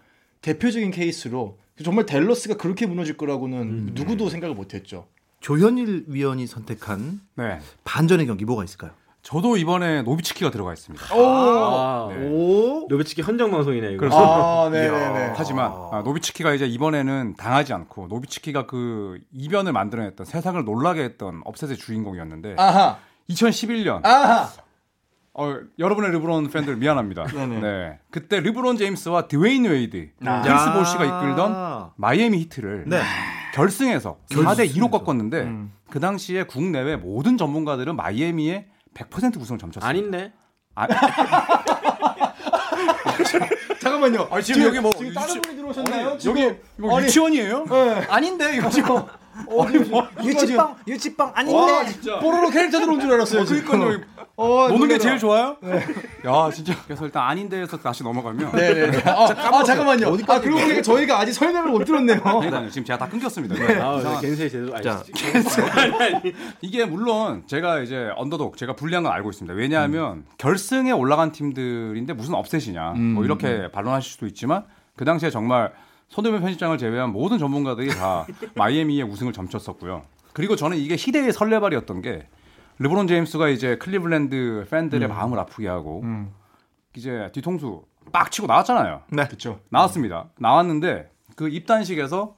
대표적인 0.41 0.91
케이스로 0.91 1.57
정말 1.83 2.05
댈러스가 2.05 2.55
그렇게 2.55 2.85
무너질 2.85 3.17
거라고는 3.17 3.57
음. 3.61 3.91
누구도 3.93 4.29
생각을 4.29 4.55
못했죠. 4.55 5.07
조현일 5.41 6.05
위원이 6.07 6.47
선택한 6.47 7.19
네. 7.35 7.59
반전의 7.83 8.25
경기 8.27 8.45
뭐가 8.45 8.63
있을까요? 8.63 8.91
저도 9.23 9.55
이번에 9.55 10.01
노비츠키가 10.01 10.51
들어가 10.51 10.73
있습니다. 10.73 11.15
오, 11.15 11.25
아, 11.25 12.09
네. 12.13 12.27
오. 12.27 12.85
노비츠키 12.89 13.21
헌정 13.21 13.51
방송이네 13.51 13.93
이거. 13.93 14.07
아, 14.11 14.69
네, 14.69 14.91
네, 14.91 15.31
하지만 15.35 15.71
아, 15.91 16.01
노비츠키가 16.03 16.53
이제 16.53 16.65
이번에는 16.65 17.35
당하지 17.37 17.73
않고 17.73 18.07
노비츠키가 18.07 18.65
그 18.65 19.19
이변을 19.31 19.71
만들어냈던 19.71 20.25
세상을 20.25 20.61
놀라게 20.65 21.03
했던 21.03 21.41
upset의 21.45 21.77
주인공이었는데 21.77 22.55
아하. 22.57 22.97
2011년 23.29 24.05
아하. 24.05 24.49
어, 25.35 25.55
여러분의 25.79 26.11
르브론 26.11 26.49
팬들 26.49 26.75
미안합니다. 26.75 27.25
네네. 27.27 27.61
네. 27.61 27.99
그때 28.11 28.41
르브론 28.41 28.75
제임스와 28.75 29.27
드웨인 29.29 29.63
웨이드, 29.63 30.09
아. 30.25 30.41
크리스 30.41 30.73
보시가 30.73 31.05
이끌던 31.05 31.91
마이애미 31.95 32.39
히트를 32.39 32.83
네. 32.87 33.01
결승에서 33.55 34.17
4대 34.29 34.69
2로 34.75 34.91
꺾었는데 34.91 35.41
음. 35.43 35.71
그 35.89 36.01
당시에 36.01 36.43
국내외 36.43 36.97
모든 36.97 37.37
전문가들은 37.37 37.95
마이애미의 37.95 38.72
100% 38.93 39.39
우승을 39.39 39.59
점쳤어요. 39.59 39.87
아닌데. 39.89 40.31
아, 40.75 40.87
잠깐만요. 43.79 44.27
아, 44.31 44.41
지금, 44.41 44.61
지금, 44.61 44.67
여기 44.69 44.79
뭐 44.79 44.91
지금 44.91 45.13
다른 45.13 45.41
분이 45.41 45.55
들어오셨나요? 45.57 46.09
아니, 46.11 46.25
여기 46.25 46.51
뭐 46.77 46.97
아니, 46.97 47.05
유치원이에요? 47.05 47.65
네. 47.65 48.07
아닌데 48.09 48.55
이거 48.55 48.69
지금 48.69 48.91
어, 48.95 49.07
뭐, 49.47 50.07
유치빵 50.23 50.77
유치빵 50.87 51.31
아닌데. 51.35 51.57
와, 51.57 51.85
진짜. 51.85 52.19
뽀로로 52.19 52.49
캐릭터 52.49 52.79
들어온 52.79 52.99
줄 52.99 53.11
알았어요. 53.13 53.41
어, 53.41 53.45
그러니까요. 53.45 54.01
어, 54.35 54.67
노는 54.67 54.87
게 54.87 54.97
제일 54.97 55.19
좋아요? 55.19 55.57
네. 55.61 55.73
야, 56.25 56.49
진짜. 56.51 56.75
그래서 56.85 57.05
일단 57.05 57.23
아닌데에서 57.27 57.77
다시 57.77 58.03
넘어가면. 58.03 58.51
네네. 58.51 58.73
네, 58.73 58.91
네. 58.91 59.03
아, 59.09 59.25
아, 59.29 59.63
잠깐만요. 59.63 60.07
아, 60.27 60.39
그러고 60.39 60.59
보니까 60.59 60.81
저희가 60.81 61.19
아직 61.19 61.33
설명을 61.33 61.69
못 61.69 61.85
들었네요. 61.85 62.19
그러니까요. 62.23 62.69
지금 62.71 62.85
제가 62.85 62.97
다 62.97 63.07
끊겼습니다. 63.07 63.55
네. 63.55 63.79
아, 63.79 64.19
겐세 64.21 64.49
제대로 64.49 64.73
알죠. 64.75 65.03
이게 66.61 66.85
물론 66.85 67.43
제가 67.45 67.81
이제 67.81 68.09
언더독, 68.15 68.57
제가 68.57 68.75
불리한 68.75 69.03
건 69.03 69.11
알고 69.11 69.29
있습니다. 69.29 69.53
왜냐하면 69.53 70.17
음. 70.17 70.25
결승에 70.39 70.91
올라간 70.91 71.31
팀들인데 71.31 72.13
무슨 72.13 72.33
업셋이냐. 72.33 72.93
음. 72.93 73.01
뭐 73.13 73.25
이렇게 73.25 73.69
반론하실 73.71 74.13
수도 74.13 74.25
있지만 74.25 74.63
그 74.95 75.05
당시에 75.05 75.29
정말 75.29 75.71
손대면 76.09 76.41
편집장을 76.41 76.75
제외한 76.79 77.11
모든 77.11 77.37
전문가들이 77.37 77.89
다 77.89 78.25
마이애미의 78.55 79.03
우승을 79.03 79.31
점쳤었고요. 79.31 80.01
그리고 80.33 80.55
저는 80.55 80.77
이게 80.77 80.95
희대의 80.97 81.33
설레발이었던 81.33 82.01
게 82.01 82.27
르브론 82.79 83.07
제임스가 83.07 83.49
이제 83.49 83.77
클리블랜드 83.77 84.67
팬들의 84.69 85.07
음. 85.07 85.09
마음을 85.13 85.39
아프게 85.39 85.67
하고 85.67 86.01
음. 86.03 86.33
이제 86.95 87.29
뒤통수 87.33 87.83
빡 88.11 88.31
치고 88.31 88.47
나왔잖아요. 88.47 89.01
네, 89.09 89.25
그렇죠. 89.25 89.59
나왔습니다. 89.69 90.29
나왔는데 90.39 91.09
그 91.35 91.47
입단식에서 91.49 92.35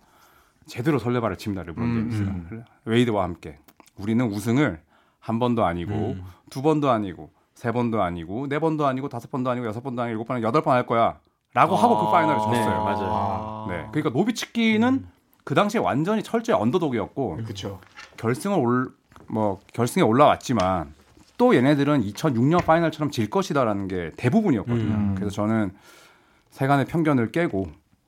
제대로 0.68 1.00
설레발을 1.00 1.38
칩니다. 1.38 1.64
르브론 1.64 1.90
음, 1.90 2.10
제임스가 2.12 2.32
음. 2.32 2.64
웨이드와 2.86 3.24
함께 3.24 3.60
우리는 3.98 4.26
우승을 4.26 4.82
한 5.20 5.40
번도 5.40 5.66
아니고 5.66 5.94
음. 5.94 6.24
두 6.50 6.62
번도 6.62 6.90
아니고 6.90 7.32
세 7.54 7.72
번도 7.72 8.02
아니고 8.02 8.48
네 8.48 8.60
번도 8.60 8.86
아니고 8.86 9.10
다섯 9.10 9.32
번도 9.32 9.50
아니고 9.50 9.66
여섯 9.68 9.82
번도 9.82 10.02
아니고 10.02 10.12
일곱 10.12 10.28
번 10.28 10.42
여덟 10.44 10.62
번 10.62 10.76
할 10.76 10.86
거야. 10.86 11.20
라고 11.54 11.78
아, 11.78 11.84
하고 11.84 12.06
그 12.06 12.12
파이널을 12.12 12.38
졌어요. 12.40 12.52
네, 12.54 12.68
맞아요. 12.68 13.66
네. 13.70 13.88
그러니까 13.94 14.10
노비츠키는 14.10 14.88
음. 14.94 15.10
그 15.46 15.56
당시에 15.56 15.80
완전히 15.80 16.22
철저히 16.22 16.56
언더독이었고 16.60 17.38
그쵸. 17.46 17.80
결승을 18.18 18.58
올 18.60 18.92
뭐 19.28 19.60
결승에 19.74 20.04
올라왔지만 20.04 20.94
또 21.38 21.56
얘네들은 21.56 22.04
2006년 22.04 22.64
파이널처럼 22.66 23.12
질 23.12 23.30
것이다라는 23.30 23.88
게 23.88 24.12
대부분이었거든요. 24.18 24.94
음. 24.94 25.16
그래서 25.16 25.36
저는 25.36 25.72
세간의 26.52 26.86
편견을 26.86 27.32
깨고 27.32 27.68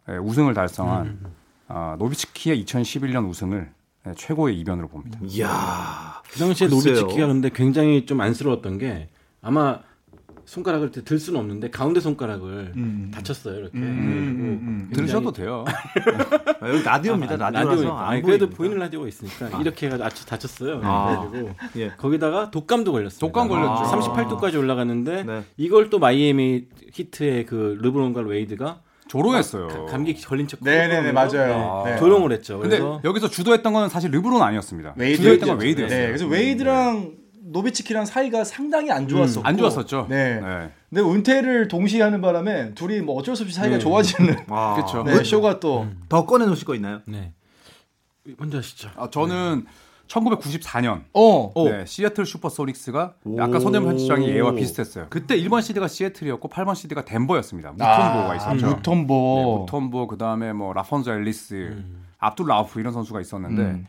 예, 0.09 0.17
우승을 0.17 0.53
달성한 0.53 1.05
음. 1.05 1.25
어, 1.67 1.95
노비츠키의 1.99 2.63
2011년 2.63 3.27
우승을 3.27 3.69
예, 4.07 4.13
최고의 4.15 4.57
이변으로 4.59 4.87
봅니다. 4.87 5.19
이야. 5.23 6.21
그 6.29 6.39
당시에 6.39 6.67
노비츠키가 6.67 7.27
근데 7.27 7.49
굉장히 7.49 8.05
좀 8.05 8.21
안쓰러웠던 8.21 8.77
게 8.77 9.09
아마 9.41 9.79
손가락을 10.47 10.91
들 10.91 11.19
수는 11.19 11.39
없는데 11.41 11.69
가운데 11.69 11.99
손가락을 11.99 12.71
음. 12.77 13.11
다쳤어요 13.13 13.59
이렇게. 13.59 13.77
음, 13.77 13.81
음, 13.83 14.87
음 14.89 14.89
들으셔도 14.93 15.33
돼요. 15.33 15.65
아, 16.61 16.69
여기 16.69 16.83
라디오입니다. 16.83 17.33
아, 17.33 17.49
라디오라서. 17.49 17.97
아니, 17.97 18.21
그래도 18.21 18.49
보이는 18.49 18.77
라디오가 18.77 19.09
있으니까 19.09 19.49
아. 19.51 19.59
이렇게 19.59 19.87
해가지고 19.87 20.25
다쳤어요. 20.25 20.81
아. 20.83 21.27
그래가지고 21.29 21.79
예. 21.81 21.89
거기다가 21.97 22.49
독감도 22.49 22.93
걸렸어요. 22.93 23.19
독감 23.19 23.49
걸렸죠. 23.49 23.83
38도까지 23.83 24.57
올라갔는데 24.57 25.23
네. 25.23 25.43
이걸 25.57 25.89
또 25.89 25.99
마이애미 25.99 26.63
히트의 26.93 27.45
그 27.45 27.77
르브론과 27.81 28.21
웨이드가 28.21 28.81
조롱했어요. 29.09 29.87
감기 29.87 30.13
걸린 30.15 30.47
척. 30.47 30.59
네네네 30.63 31.11
맞아요. 31.11 31.83
네. 31.85 31.97
조롱을 31.97 32.31
했죠. 32.31 32.59
근데 32.59 32.79
여기서 33.03 33.29
주도했던 33.29 33.73
건 33.73 33.89
사실 33.89 34.11
르브론 34.11 34.41
아니었습니다. 34.41 34.93
웨이드 34.95 35.17
주도했던 35.17 35.49
건 35.49 35.59
웨이드였어요. 35.59 35.99
네, 35.99 36.07
그래서 36.07 36.25
웨이드랑 36.25 37.26
노비츠키랑 37.51 38.05
사이가 38.05 38.43
상당히 38.43 38.91
안 38.91 39.07
좋았었고 39.07 39.41
음, 39.41 39.45
안 39.45 39.57
좋았었죠. 39.57 40.07
네. 40.09 40.39
네. 40.39 40.71
근데 40.89 41.01
은퇴를 41.01 41.67
동시에 41.67 42.01
하는 42.01 42.21
바람에 42.21 42.73
둘이 42.73 43.01
뭐 43.01 43.15
어쩔 43.15 43.35
수 43.35 43.43
없이 43.43 43.55
사이가 43.55 43.77
네. 43.77 43.79
좋아지는 43.79 44.35
아, 44.49 44.75
그렇죠. 44.75 45.03
네, 45.03 45.23
쇼가 45.23 45.59
또더 45.59 45.83
음. 45.83 46.25
꺼내 46.25 46.45
놓으실 46.45 46.65
거 46.65 46.75
있나요? 46.75 47.01
네. 47.05 47.33
먼저 48.37 48.57
하시죠. 48.57 48.89
아, 48.95 49.09
저는 49.09 49.63
네. 49.65 49.71
1994년 50.07 51.03
어, 51.13 51.51
어. 51.53 51.69
네, 51.69 51.85
시애틀 51.85 52.25
슈퍼소닉스가 52.25 53.15
아까 53.39 53.59
손대범 53.59 53.89
편집장의 53.89 54.29
예와 54.29 54.53
비슷했어요. 54.53 55.07
그때 55.09 55.37
1번 55.37 55.61
시드가 55.61 55.87
시애틀이었고 55.87 56.49
8번 56.49 56.75
시드가 56.75 57.03
덴버였습니다. 57.03 57.71
무톰보가 57.71 58.31
아, 58.31 58.35
있었죠. 58.35 58.67
무톰보. 58.67 59.13
네, 59.13 59.59
무톰보 59.59 60.07
그다음에 60.07 60.53
뭐 60.53 60.73
라폰조 60.73 61.11
엘리스, 61.11 61.53
음. 61.55 62.05
압둘 62.19 62.47
라우프 62.47 62.79
이런 62.79 62.93
선수가 62.93 63.19
있었는데 63.19 63.61
음. 63.61 63.87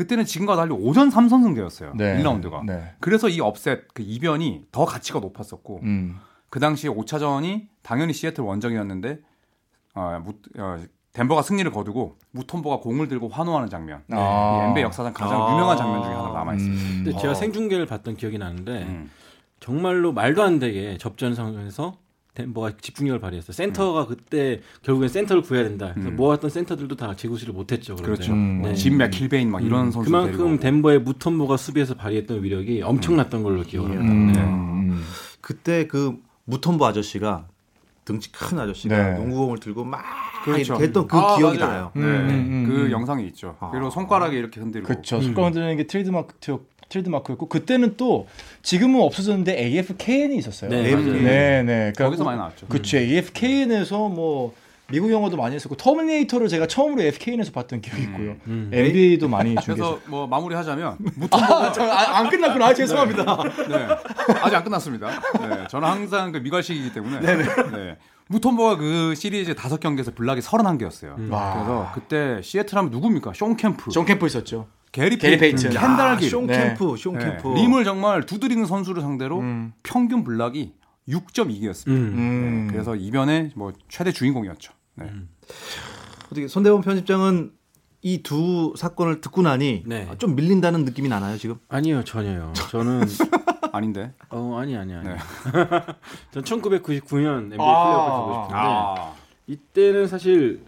그때는 0.00 0.24
지금과 0.24 0.56
달리 0.56 0.72
5전 0.72 1.10
3선승제였어요. 1.10 1.94
네. 1.94 2.22
1라운드가. 2.22 2.64
네. 2.64 2.94
그래서 3.00 3.28
이 3.28 3.38
upset 3.38 3.92
그 3.92 4.02
이변이 4.02 4.64
더 4.72 4.86
가치가 4.86 5.20
높았었고 5.20 5.80
음. 5.82 6.16
그 6.48 6.58
당시에 6.58 6.88
5차전이 6.88 7.66
당연히 7.82 8.14
시애틀 8.14 8.42
원정이었는데 8.42 9.18
어, 9.94 10.22
무, 10.24 10.32
어, 10.58 10.78
덴버가 11.12 11.42
승리를 11.42 11.70
거두고 11.70 12.16
무톰보가 12.30 12.78
공을 12.78 13.08
들고 13.08 13.28
환호하는 13.28 13.68
장면. 13.68 14.02
아. 14.10 14.62
이 14.62 14.68
NBA 14.70 14.84
역사상 14.84 15.12
가장 15.12 15.38
아. 15.38 15.52
유명한 15.52 15.76
장면 15.76 16.02
중에 16.02 16.14
하나 16.14 16.32
남아 16.32 16.54
있습니다. 16.54 16.82
음. 16.82 17.04
근데 17.04 17.20
제가 17.20 17.34
생중계를 17.34 17.84
봤던 17.84 18.16
기억이 18.16 18.38
나는데 18.38 18.84
음. 18.84 19.10
정말로 19.58 20.14
말도 20.14 20.42
안 20.42 20.58
되게 20.58 20.96
접전 20.96 21.34
상황에서 21.34 21.98
덴버가 22.34 22.72
집중력을 22.80 23.18
발휘했어. 23.20 23.52
센터가 23.52 24.02
음. 24.02 24.06
그때 24.08 24.60
결국엔 24.82 25.08
센터를 25.08 25.42
구해야 25.42 25.64
된다. 25.64 25.90
그래서 25.94 26.10
음. 26.10 26.16
모았던 26.16 26.50
센터들도 26.50 26.96
다 26.96 27.14
제구실을 27.14 27.52
못했죠. 27.52 27.96
그렇죠. 27.96 28.32
음. 28.32 28.62
네. 28.62 28.74
짐 28.74 28.96
맥일베인 28.98 29.50
막 29.50 29.64
이런 29.64 29.86
음. 29.86 29.90
선수 29.90 30.10
그만큼 30.10 30.58
덴버의 30.58 31.00
무톰보가 31.00 31.56
수비에서 31.56 31.94
발휘했던 31.94 32.42
위력이 32.42 32.82
엄청났던 32.82 33.42
걸로 33.42 33.62
기억을 33.62 33.98
합니다. 33.98 34.44
네. 34.44 34.94
그때 35.40 35.86
그 35.86 36.18
무톰보 36.44 36.84
아저씨가 36.86 37.46
등치 38.04 38.32
큰 38.32 38.58
아저씨가 38.58 38.96
네. 38.96 39.18
농구공을 39.18 39.58
들고 39.58 39.84
막 39.84 40.02
그렇죠. 40.44 40.74
이렇게 40.74 40.84
했던 40.84 41.06
그 41.06 41.16
아, 41.16 41.36
기억이 41.36 41.58
맞아요. 41.58 41.72
나요. 41.72 41.90
네. 41.94 42.02
음, 42.02 42.64
그 42.66 42.86
음, 42.86 42.90
영상이 42.90 43.26
있죠. 43.28 43.56
아. 43.60 43.70
그리고 43.70 43.90
손가락이 43.90 44.36
이렇게 44.36 44.60
흔들고. 44.60 44.86
그렇죠. 44.86 45.20
손가락 45.20 45.48
흔드는 45.48 45.76
게 45.76 45.86
트레이드마크 45.86 46.34
트레이드마크였고 46.90 47.48
그때는 47.48 47.96
또 47.96 48.26
지금은 48.62 49.00
없어졌는데 49.00 49.58
AFKN이 49.58 50.36
있었어요. 50.36 50.70
네, 50.70 50.82
네, 50.82 51.62
네. 51.62 51.64
그러니까 51.64 52.04
거기서 52.04 52.24
많이 52.24 52.38
나왔죠. 52.38 52.66
그렇죠. 52.66 52.98
AFKN에서 52.98 54.08
뭐 54.08 54.54
미국 54.90 55.10
영화도 55.12 55.36
많이 55.36 55.54
했었고 55.54 55.76
터미네이터를 55.76 56.48
제가 56.48 56.66
처음으로 56.66 57.02
AFKN에서 57.02 57.52
봤던 57.52 57.80
기억이 57.80 58.02
있고요. 58.02 58.30
음, 58.30 58.40
음. 58.46 58.70
NBA도 58.72 59.28
많이 59.28 59.54
그래서 59.54 60.00
뭐 60.06 60.26
마무리하자면 60.26 60.96
무톰보가 61.14 61.64
아, 61.64 61.92
아, 61.92 62.18
안 62.18 62.28
끝났구나. 62.28 62.66
아, 62.66 62.74
죄송합니다. 62.74 63.42
네. 63.68 63.78
네. 63.78 63.86
아직 64.42 64.56
안 64.56 64.64
끝났습니다. 64.64 65.08
네. 65.08 65.66
저는 65.70 65.88
항상 65.88 66.32
그 66.32 66.38
미괄식이기 66.38 66.92
때문에 66.92 67.20
네. 67.20 67.96
무톰보가 68.26 68.76
그 68.76 69.14
시리즈 69.14 69.54
다섯 69.54 69.78
경기에서 69.80 70.12
block이 70.12 70.40
31개였어요. 70.40 71.18
음. 71.18 71.30
그래서 71.30 71.90
그때 71.94 72.40
시애틀 72.42 72.76
하면 72.78 72.90
누굽니까? 72.90 73.32
숀 73.34 73.54
켐프. 73.56 73.90
숀 73.90 74.04
켐프 74.04 74.26
있었죠. 74.26 74.66
게리, 74.92 75.16
게리 75.18 75.38
페이튼, 75.38 75.70
켄달 75.70 76.05
길, 76.05 76.28
숀 76.28 76.46
켐프, 76.46 76.96
숀 76.96 77.12
켐프. 77.12 77.48
네. 77.48 77.62
림을 77.62 77.84
정말 77.84 78.26
두드리는 78.26 78.64
선수를 78.66 79.02
상대로 79.02 79.38
음. 79.40 79.72
평균 79.82 80.24
block이 80.24 80.74
6.2개였습니다. 81.08 81.88
음. 81.88 82.66
네. 82.66 82.72
그래서 82.72 82.96
이변의 82.96 83.52
뭐 83.54 83.72
최대 83.88 84.12
주인공이었죠. 84.12 84.72
네. 84.96 85.06
음. 85.06 85.28
어떻게 86.26 86.48
손대원 86.48 86.80
편집장은 86.80 87.52
이 88.02 88.22
두 88.22 88.72
사건을 88.76 89.20
듣고 89.20 89.42
나니 89.42 89.82
네. 89.86 90.08
좀 90.18 90.34
밀린다는 90.34 90.84
느낌이 90.86 91.08
나나요 91.08 91.36
지금? 91.36 91.56
아니요 91.68 92.02
전혀요. 92.02 92.52
저는 92.70 93.02
아닌데. 93.72 94.12
어 94.30 94.56
아니 94.58 94.76
아니 94.76 94.94
아니. 94.94 95.08
네. 95.08 95.16
전 96.32 96.42
1999년 96.42 97.44
NBA 97.52 97.58
아~ 97.60 97.84
플레이오프 97.84 98.10
가고 98.10 98.32
싶은데 98.32 98.54
아~ 98.56 99.14
이때는 99.46 100.06
사실 100.06 100.62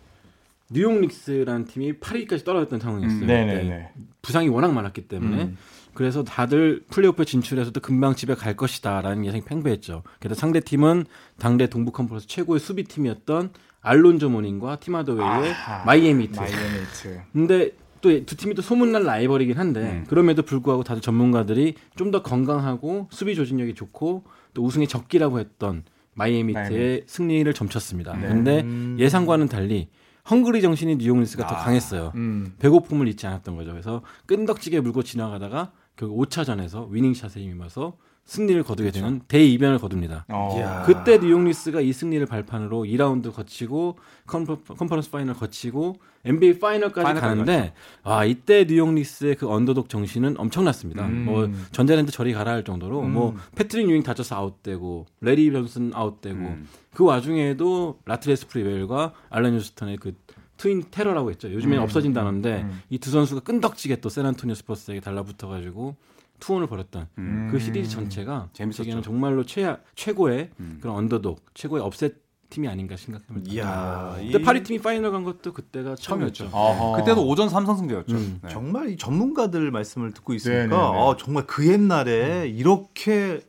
뉴욕 0.70 0.92
닉스라는 1.00 1.64
팀이 1.66 1.94
8위까지 2.00 2.44
떨어졌던 2.44 2.80
상황이었어요. 2.80 3.20
음, 3.20 3.26
네네네. 3.26 3.92
부상이 4.22 4.48
워낙 4.48 4.72
많았기 4.72 5.02
때문에 5.08 5.42
음. 5.42 5.56
그래서 5.94 6.24
다들 6.24 6.84
플레이오프 6.90 7.24
진출해서도 7.24 7.80
금방 7.80 8.14
집에 8.14 8.34
갈 8.34 8.56
것이다라는 8.56 9.26
예상이 9.26 9.44
팽배했죠. 9.44 10.02
그래서 10.20 10.40
상대 10.40 10.60
팀은 10.60 11.04
당대 11.38 11.66
동부 11.68 11.92
컨퍼런스 11.92 12.26
최고의 12.28 12.60
수비 12.60 12.84
팀이었던 12.84 13.50
알론조 13.82 14.30
모닝과 14.30 14.76
팀 14.76 14.94
하더웨이의 14.94 15.52
마이애미 15.84 16.30
히트 16.30 16.38
마이애미 16.38 16.86
히트. 16.94 17.20
근데 17.32 17.70
또두 18.00 18.36
팀이 18.36 18.54
또 18.54 18.62
소문난 18.62 19.02
라이벌이긴 19.04 19.58
한데 19.58 19.80
음. 19.80 20.04
그럼에도 20.08 20.42
불구하고 20.42 20.82
다들 20.82 21.02
전문가들이 21.02 21.74
좀 21.96 22.10
더 22.10 22.22
건강하고 22.22 23.08
수비 23.10 23.34
조직력이 23.34 23.74
좋고 23.74 24.24
또 24.54 24.64
우승의 24.64 24.86
적기라고 24.88 25.38
했던 25.40 25.84
마이애미 26.14 26.59
히트의 26.59 27.04
승리를 27.06 27.52
점쳤습니다. 27.54 28.14
네. 28.16 28.28
근데 28.28 28.60
음. 28.60 28.96
예상과는 28.98 29.48
달리 29.48 29.88
헝그리 30.30 30.62
정신이 30.62 30.96
뉴욕 30.96 31.18
닉스가 31.18 31.44
아. 31.44 31.48
더 31.48 31.56
강했어요. 31.56 32.12
음. 32.14 32.54
배고픔을 32.58 33.08
잊지 33.08 33.26
않았던 33.26 33.56
거죠. 33.56 33.70
그래서 33.72 34.02
끈덕지게 34.26 34.80
물고 34.80 35.02
지나가다가 35.02 35.72
결국 35.96 36.18
5차전에서 36.22 36.88
winning 36.90 37.19
shot에 37.19 37.40
힘입어서 37.40 37.96
승리를 38.24 38.62
거두게 38.62 38.90
그렇죠. 38.90 39.04
되는 39.04 39.20
대이변을 39.26 39.78
거둡니다. 39.78 40.24
어. 40.28 40.82
그때 40.86 41.18
뉴욕 41.18 41.42
닉스가 41.42 41.80
이 41.80 41.92
승리를 41.92 42.24
발판으로 42.26 42.84
2라운드 42.84 43.32
거치고 43.32 43.98
컨퍼, 44.26 44.58
컨퍼런스 44.62 45.10
final 45.10 45.34
거치고 45.34 45.96
NBA 46.24 46.60
final까지 46.60 47.20
가는데 47.20 47.74
아 48.04 48.24
이때 48.24 48.64
뉴욕 48.66 48.94
닉스의 48.94 49.34
그 49.34 49.50
언더독 49.50 49.88
정신은 49.88 50.38
엄청났습니다. 50.38 51.04
음. 51.06 51.24
뭐 51.24 51.50
전자랜드 51.72 52.12
저리 52.12 52.32
가라 52.32 52.52
할 52.52 52.64
정도로 52.64 53.00
음. 53.00 53.12
뭐 53.12 53.34
패트릭 53.56 53.90
유잉 53.90 54.02
다쳐서 54.02 54.36
아웃되고 54.36 55.06
래리 55.20 55.50
존슨 55.50 55.90
아웃되고 55.92 56.38
음. 56.38 56.68
그 56.94 57.04
와중에도 57.04 57.98
라트렐 58.04 58.46
스프리웰과 58.46 59.12
앨런 59.30 59.54
휴스턴의 59.54 59.96
그 59.96 60.14
트윈 60.58 60.84
테러라고 60.92 61.30
했죠. 61.30 61.52
요즘에는 61.52 61.78
음. 61.78 61.82
없어진 61.82 62.12
단어인데 62.12 62.62
음. 62.62 62.82
이두 62.88 63.10
선수가 63.10 63.40
끈덕지게 63.40 63.96
또 63.96 64.08
샌안토니오 64.08 64.54
스퍼스에게 64.54 65.00
달라붙어가지고 65.00 65.96
투혼을 66.42 66.66
벌였던 66.66 67.06
음. 67.18 67.48
그 67.52 67.60
시리즈 67.60 67.88
전체가 67.88 68.48
재밌었죠. 68.52 69.00
정말로 69.00 69.46
최 69.46 69.76
최고의 69.94 70.50
음. 70.58 70.78
그런 70.82 70.96
언더독, 70.96 71.54
최고의 71.54 71.82
upset 71.82 72.16
팀이 72.50 72.68
아닌가 72.68 72.96
생각합니다. 72.96 73.50
이야, 73.50 74.14
근데 74.18 74.42
8위 74.42 74.62
팀이 74.62 74.80
final 74.80 75.10
간 75.12 75.24
것도 75.24 75.54
그때가 75.54 75.94
처음이었죠. 75.94 76.44
네. 76.44 76.92
그때도 76.98 77.26
5전 77.26 77.48
3선승제였죠. 77.48 78.10
음. 78.10 78.40
네. 78.42 78.48
정말 78.50 78.90
이 78.90 78.96
전문가들 78.96 79.70
말씀을 79.70 80.12
듣고 80.12 80.34
있으니까 80.34 80.76
아, 80.76 81.16
정말 81.18 81.46
그 81.46 81.66
옛날에 81.66 82.42
음. 82.42 82.54
이렇게 82.54 83.40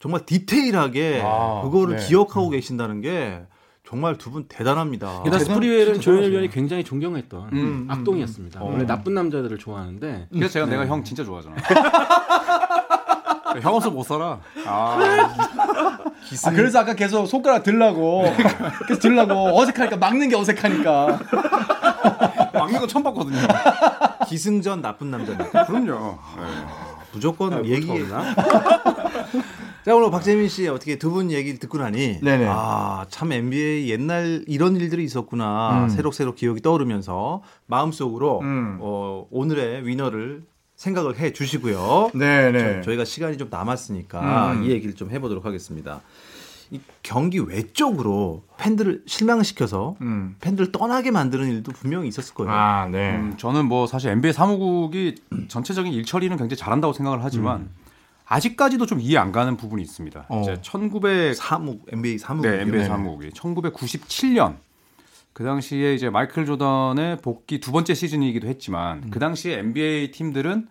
정말 0.00 0.24
디테일하게 0.26 1.20
아, 1.22 1.60
그거를 1.62 1.96
네. 1.96 2.06
기억하고 2.06 2.46
음. 2.48 2.50
계신다는 2.52 3.02
게 3.02 3.42
정말 3.90 4.16
두 4.16 4.30
분 4.30 4.44
대단합니다. 4.46 5.24
게다가 5.24 5.42
스프리웰은 5.42 6.00
조현일 6.00 6.30
위원이 6.30 6.48
굉장히 6.50 6.84
존경했던 6.84 7.48
음, 7.52 7.58
음 7.58 7.86
악동이었습니다. 7.90 8.60
음. 8.60 8.66
원래 8.66 8.86
나쁜 8.86 9.14
남자들을 9.14 9.58
좋아하는데. 9.58 10.28
그래서 10.32 10.52
제가 10.52 10.66
네. 10.66 10.72
내가 10.72 10.86
형 10.86 11.02
진짜 11.02 11.24
좋아하잖아. 11.24 11.56
형 13.60 13.74
없어 13.74 13.90
못 13.90 14.04
살아. 14.04 14.38
아. 14.64 14.96
아, 16.44 16.50
그래서 16.52 16.78
아까 16.78 16.94
계속 16.94 17.26
손가락 17.26 17.64
들라고 17.64 18.32
계속 18.86 19.00
들라고 19.00 19.58
어색하니까 19.58 19.96
막는 19.96 20.28
게 20.28 20.36
어색하니까 20.36 21.18
막는 22.54 22.78
거 22.78 22.86
처음 22.86 23.02
봤거든요. 23.02 23.38
기승전 24.28 24.82
나쁜 24.82 25.10
남자입니 25.10 25.50
그럼요. 25.66 26.16
네. 26.36 26.42
무조건 27.12 27.54
아, 27.54 27.62
얘기. 27.64 27.90
자 29.84 29.94
오늘 29.96 30.10
박재민 30.10 30.48
씨 30.48 30.68
어떻게 30.68 30.96
두 30.98 31.10
분 31.10 31.30
얘기를 31.30 31.58
듣고 31.58 31.78
나니 31.78 32.18
아참 32.48 33.32
NBA 33.32 33.88
옛날 33.90 34.44
이런 34.46 34.76
일들이 34.76 35.02
있었구나 35.04 35.84
음. 35.84 35.88
새록새록 35.88 36.36
기억이 36.36 36.60
떠오르면서 36.60 37.42
마음속으로 37.66 38.40
음. 38.40 38.78
어, 38.80 39.26
오늘의 39.30 39.86
위너를 39.86 40.42
생각을 40.76 41.18
해 41.18 41.32
주시고요. 41.32 42.10
네네. 42.14 42.82
저, 42.82 42.92
희가 42.92 43.04
시간이 43.04 43.36
좀 43.38 43.48
남았으니까 43.50 44.52
음. 44.52 44.64
이 44.64 44.70
얘기를 44.70 44.94
좀 44.94 45.10
해보도록 45.10 45.44
하겠습니다. 45.44 46.00
이 46.70 46.80
경기 47.02 47.38
외적으로 47.40 48.44
팬들을 48.56 49.02
실망시켜서 49.06 49.96
음. 50.02 50.36
팬들을 50.40 50.70
떠나게 50.72 51.10
만드는 51.10 51.48
일도 51.50 51.72
분명히 51.72 52.06
있었을 52.08 52.32
거예요. 52.34 52.52
아, 52.52 52.88
네. 52.90 53.16
음, 53.16 53.34
저는 53.36 53.66
뭐 53.66 53.86
사실 53.88 54.10
NBA 54.10 54.32
사무국이 54.32 55.16
전체적인 55.48 55.92
일 55.92 56.04
처리는 56.04 56.36
굉장히 56.36 56.56
잘한다고 56.56 56.92
생각을 56.92 57.24
하지만 57.24 57.62
음. 57.62 57.70
아직까지도 58.30 58.86
좀 58.86 59.00
이해 59.00 59.18
안 59.18 59.32
가는 59.32 59.56
부분이 59.56 59.82
있습니다. 59.82 60.26
어. 60.28 60.40
이제 60.40 60.56
1900 60.62 61.34
사무 61.34 61.80
NBA 61.92 62.16
사무국 62.18 62.48
네, 62.48 62.60
NBA 62.62 62.84
사무국이 62.84 63.30
1997년 63.30 64.56
그 65.32 65.42
당시에 65.42 65.94
이제 65.94 66.10
마이클 66.10 66.46
조던의 66.46 67.18
복귀 67.22 67.58
두 67.58 67.72
번째 67.72 67.92
시즌이기도 67.92 68.46
했지만 68.46 69.02
음. 69.02 69.10
그 69.10 69.18
당시에 69.18 69.58
NBA 69.58 70.12
팀들은 70.12 70.68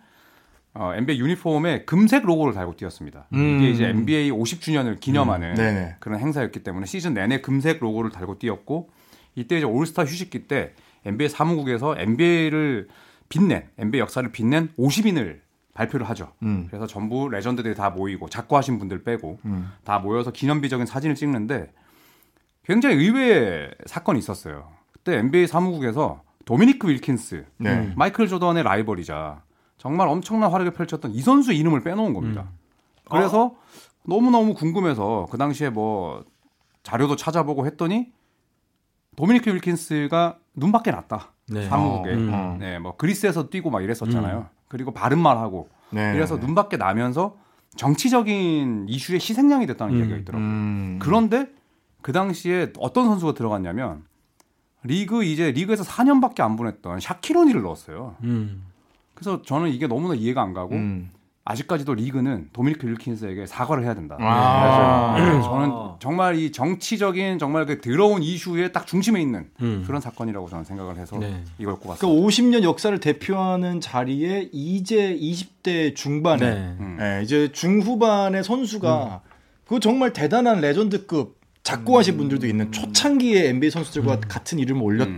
어, 0.72 0.92
NBA 0.94 1.18
유니폼에 1.18 1.84
금색 1.84 2.24
로고를 2.24 2.54
달고 2.54 2.76
뛰었습니다. 2.76 3.26
음. 3.34 3.58
이게 3.60 3.70
이제 3.70 3.88
NBA 3.88 4.30
50주년을 4.30 4.98
기념하는 4.98 5.58
음. 5.58 5.92
그런 6.00 6.18
행사였기 6.18 6.62
때문에 6.62 6.86
시즌 6.86 7.12
내내 7.12 7.42
금색 7.42 7.80
로고를 7.80 8.10
달고 8.10 8.38
뛰었고 8.38 8.88
이때 9.34 9.58
이제 9.58 9.66
올스타 9.66 10.04
휴식기 10.04 10.48
때 10.48 10.72
NBA 11.04 11.28
사무국에서 11.28 11.94
NBA를 11.98 12.88
빛낸 13.28 13.68
NBA 13.76 14.00
역사를 14.00 14.26
빛낸 14.32 14.70
50인을 14.78 15.40
발표를 15.80 16.08
하죠. 16.10 16.32
음. 16.42 16.66
그래서 16.68 16.86
전부 16.86 17.28
레전드들이 17.28 17.74
다 17.74 17.90
모이고 17.90 18.28
작고하신 18.28 18.78
분들 18.78 19.02
빼고 19.02 19.38
음. 19.46 19.72
다 19.84 19.98
모여서 19.98 20.30
기념비적인 20.30 20.84
사진을 20.84 21.14
찍는데 21.14 21.72
굉장히 22.64 22.96
의외의 22.96 23.70
사건이 23.86 24.18
있었어요. 24.18 24.68
그때 24.92 25.16
NBA 25.18 25.46
사무국에서 25.46 26.22
도미니크 26.44 26.88
윌킨스, 26.88 27.46
네. 27.58 27.92
마이클 27.96 28.28
조던의 28.28 28.62
라이벌이자 28.64 29.42
정말 29.78 30.08
엄청난 30.08 30.50
활약을 30.50 30.72
펼쳤던 30.72 31.12
이 31.12 31.22
선수 31.22 31.52
이름을 31.52 31.82
빼놓은 31.82 32.12
겁니다. 32.12 32.42
음. 32.42 32.58
그래서 33.10 33.46
어? 33.46 33.56
너무너무 34.04 34.54
궁금해서 34.54 35.28
그 35.30 35.38
당시에 35.38 35.70
뭐 35.70 36.24
자료도 36.82 37.16
찾아보고 37.16 37.66
했더니 37.66 38.12
도미니크 39.16 39.50
윌킨스가 39.54 40.38
눈밖에 40.54 40.90
났다. 40.90 41.32
네. 41.48 41.66
사무국에. 41.66 42.12
어, 42.12 42.16
음. 42.16 42.58
네, 42.58 42.78
뭐 42.78 42.96
그리스에서 42.96 43.48
뛰고 43.48 43.70
막 43.70 43.82
이랬었잖아요. 43.82 44.48
음. 44.70 44.76
그리고 44.80 44.92
바른 44.92 45.18
말하고 45.18 45.68
네. 45.90 46.14
이래서 46.14 46.36
눈밖에 46.36 46.76
나면서 46.76 47.36
정치적인 47.76 48.86
이슈의 48.88 49.20
희생양이 49.20 49.66
됐다는 49.66 49.94
음. 49.94 49.98
이야기가 49.98 50.18
있더라고요. 50.18 50.48
음. 50.48 50.98
그런데 51.00 51.48
그 52.02 52.12
당시에 52.12 52.72
어떤 52.78 53.06
선수가 53.06 53.34
들어갔냐면 53.34 54.04
리그 54.82 55.24
이제 55.24 55.50
리그에서 55.50 55.84
4년밖에 55.84 56.40
안 56.40 56.56
보냈던 56.56 57.00
샤키로니를 57.00 57.62
넣었어요. 57.62 58.16
음. 58.22 58.64
그래서 59.14 59.42
저는 59.42 59.68
이게 59.70 59.86
너무나 59.86 60.14
이해가 60.14 60.40
안 60.40 60.54
가고 60.54 60.74
음. 60.76 61.10
아직까지도 61.50 61.94
리그는 61.94 62.48
도미니크 62.52 62.86
윌킨스에게 62.86 63.46
사과를 63.46 63.82
해야 63.84 63.94
된다. 63.94 64.16
아~ 64.20 65.14
그래서 65.16 65.42
저는 65.42 65.72
정말 65.98 66.36
이 66.36 66.52
정치적인 66.52 67.38
정말 67.38 67.66
그 67.66 67.80
더러운 67.80 68.22
이슈의 68.22 68.72
딱 68.72 68.86
중심에 68.86 69.20
있는 69.20 69.50
음. 69.60 69.82
그런 69.86 70.00
사건이라고 70.00 70.48
저는 70.48 70.64
생각을 70.64 70.96
해서 70.96 71.18
네. 71.18 71.42
이걸 71.58 71.74
꼽았습니다. 71.74 72.00
그 72.00 72.06
50년 72.06 72.62
역사를 72.62 72.98
대표하는 72.98 73.80
자리에 73.80 74.48
이제 74.52 75.16
20대 75.20 75.96
중반에 75.96 76.50
네. 76.50 76.76
음. 76.78 76.96
네, 76.98 77.20
이제 77.24 77.50
중후반의 77.50 78.44
선수가 78.44 79.22
음. 79.24 79.30
그 79.66 79.80
정말 79.80 80.12
대단한 80.12 80.60
레전드급 80.60 81.40
작고하신 81.62 82.14
음. 82.14 82.18
분들도 82.18 82.46
있는 82.46 82.70
초창기의 82.70 83.48
NBA 83.48 83.70
선수들과 83.70 84.14
음. 84.14 84.20
같은 84.28 84.58
이름을 84.58 84.82
올렸. 84.82 85.08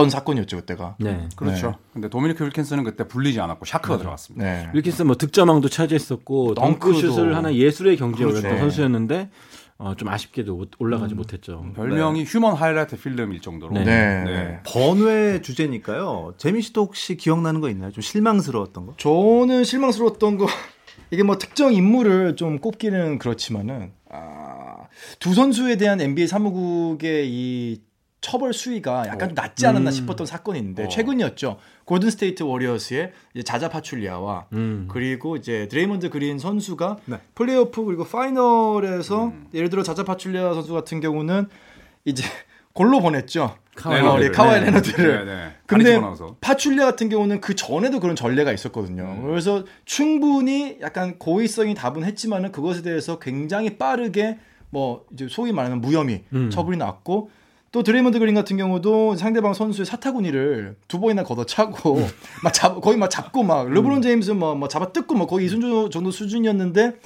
음. 0.00 0.04
던 0.04 0.10
사건이었죠 0.10 0.56
그때가. 0.58 0.96
네, 0.98 1.28
그렇죠. 1.36 1.68
네. 1.68 1.74
근데 1.92 2.08
도미니크 2.08 2.44
윌킨스는 2.44 2.84
그때 2.84 3.06
불리지 3.06 3.40
않았고 3.40 3.64
샤크가 3.64 3.94
네. 3.96 3.98
들어갔습니다. 4.00 4.44
네. 4.44 4.70
윌킨스 4.74 5.02
뭐 5.02 5.16
득점왕도 5.16 5.68
차지했었고 5.68 6.54
덩크슛을 6.54 7.36
하나 7.36 7.54
예술의 7.54 7.96
경지에 7.96 8.26
그렇죠. 8.26 8.40
올렸던 8.46 8.60
선수였는데 8.60 9.30
어, 9.78 9.94
좀 9.96 10.08
아쉽게도 10.08 10.66
올라가지 10.78 11.14
음. 11.14 11.18
못했죠. 11.18 11.64
별명이 11.74 12.24
네. 12.24 12.30
human 12.30 12.54
highlight 12.54 12.96
film일 12.96 13.40
정도로. 13.40 13.72
네. 13.74 13.84
네. 13.84 14.24
네. 14.24 14.60
번외 14.64 15.40
주제니까요. 15.40 16.34
재민 16.36 16.60
씨도 16.60 16.82
혹시 16.82 17.16
기억나는 17.16 17.60
거 17.60 17.70
있나요? 17.70 17.90
좀 17.90 18.02
실망스러웠던 18.02 18.86
거? 18.86 18.94
저는 18.98 19.64
실망스러웠던 19.64 20.36
거 20.38 20.46
이게 21.10 21.22
뭐 21.22 21.38
특정 21.38 21.72
인물을 21.72 22.36
좀 22.36 22.58
꼽기는 22.58 23.18
그렇지만은 23.18 23.92
아 24.10 24.50
두 25.18 25.34
선수에 25.34 25.76
대한 25.76 26.00
NBA 26.00 26.26
사무국의 26.26 27.28
이 27.30 27.80
처벌 28.20 28.52
수위가 28.52 29.06
약간 29.06 29.30
좀 29.30 29.34
낮지 29.34 29.66
않았나 29.66 29.90
음. 29.90 29.92
싶었던 29.92 30.26
사건이 30.26 30.58
있는데 30.58 30.84
어. 30.84 30.88
최근이었죠. 30.88 31.56
골든 31.84 32.10
스테이트 32.10 32.42
워리어스의 32.42 33.12
이제 33.34 33.42
자자 33.42 33.68
파출리아와 33.68 34.46
음. 34.52 34.88
그리고 34.90 35.36
이제 35.36 35.68
드레이먼드 35.68 36.10
그린 36.10 36.38
선수가 36.38 36.98
네. 37.06 37.18
플레이오프 37.34 37.84
그리고 37.84 38.04
final에서 38.04 39.26
음. 39.26 39.48
예를 39.54 39.70
들어 39.70 39.82
자자 39.82 40.04
파출리아 40.04 40.52
선수 40.54 40.72
같은 40.74 41.00
경우는 41.00 41.48
이제 42.04 42.22
골로 42.72 43.00
보냈죠. 43.00 43.56
카와이, 43.74 44.20
네, 44.20 44.30
카와이 44.30 44.60
네. 44.60 44.66
레너드를. 44.66 45.24
네, 45.24 45.34
네. 45.34 45.52
근데 45.66 45.98
파출리아 46.40 46.84
같은 46.84 47.08
경우는 47.08 47.40
그 47.40 47.54
전에도 47.54 48.00
그런 48.00 48.14
전례가 48.14 48.52
있었거든요. 48.52 49.02
음. 49.04 49.26
그래서 49.26 49.64
충분히 49.86 50.76
약간 50.82 51.18
고의성이 51.18 51.74
다분했지만은 51.74 52.52
그것에 52.52 52.82
대해서 52.82 53.18
굉장히 53.18 53.78
빠르게 53.78 54.38
뭐 54.68 55.06
이제 55.12 55.26
소위 55.28 55.52
말하는 55.52 55.80
무혐의 55.80 56.24
음. 56.34 56.50
처분이 56.50 56.76
났고 56.76 57.30
또 57.72 57.84
드레이먼드 57.84 58.18
그린 58.18 58.34
같은 58.34 58.56
경우도 58.56 59.14
상대방 59.14 59.54
선수의 59.54 59.86
사타구니를 59.86 60.74
두 60.88 60.98
번이나 60.98 61.22
걷어차고 61.22 61.98
음. 61.98 62.06
막 62.42 62.52
잡, 62.52 62.80
거의 62.80 62.98
막 62.98 63.08
잡고 63.08 63.44
막 63.44 63.68
르브론 63.70 63.98
음. 63.98 64.02
제임스 64.02 64.32
뭐, 64.32 64.56
뭐 64.56 64.66
잡아 64.66 64.92
뜯고 64.92 65.14
뭐 65.14 65.26
거의 65.26 65.46
이 65.46 65.48
수준 65.48 65.90
정도 65.90 66.10
수준이었는데 66.10 66.96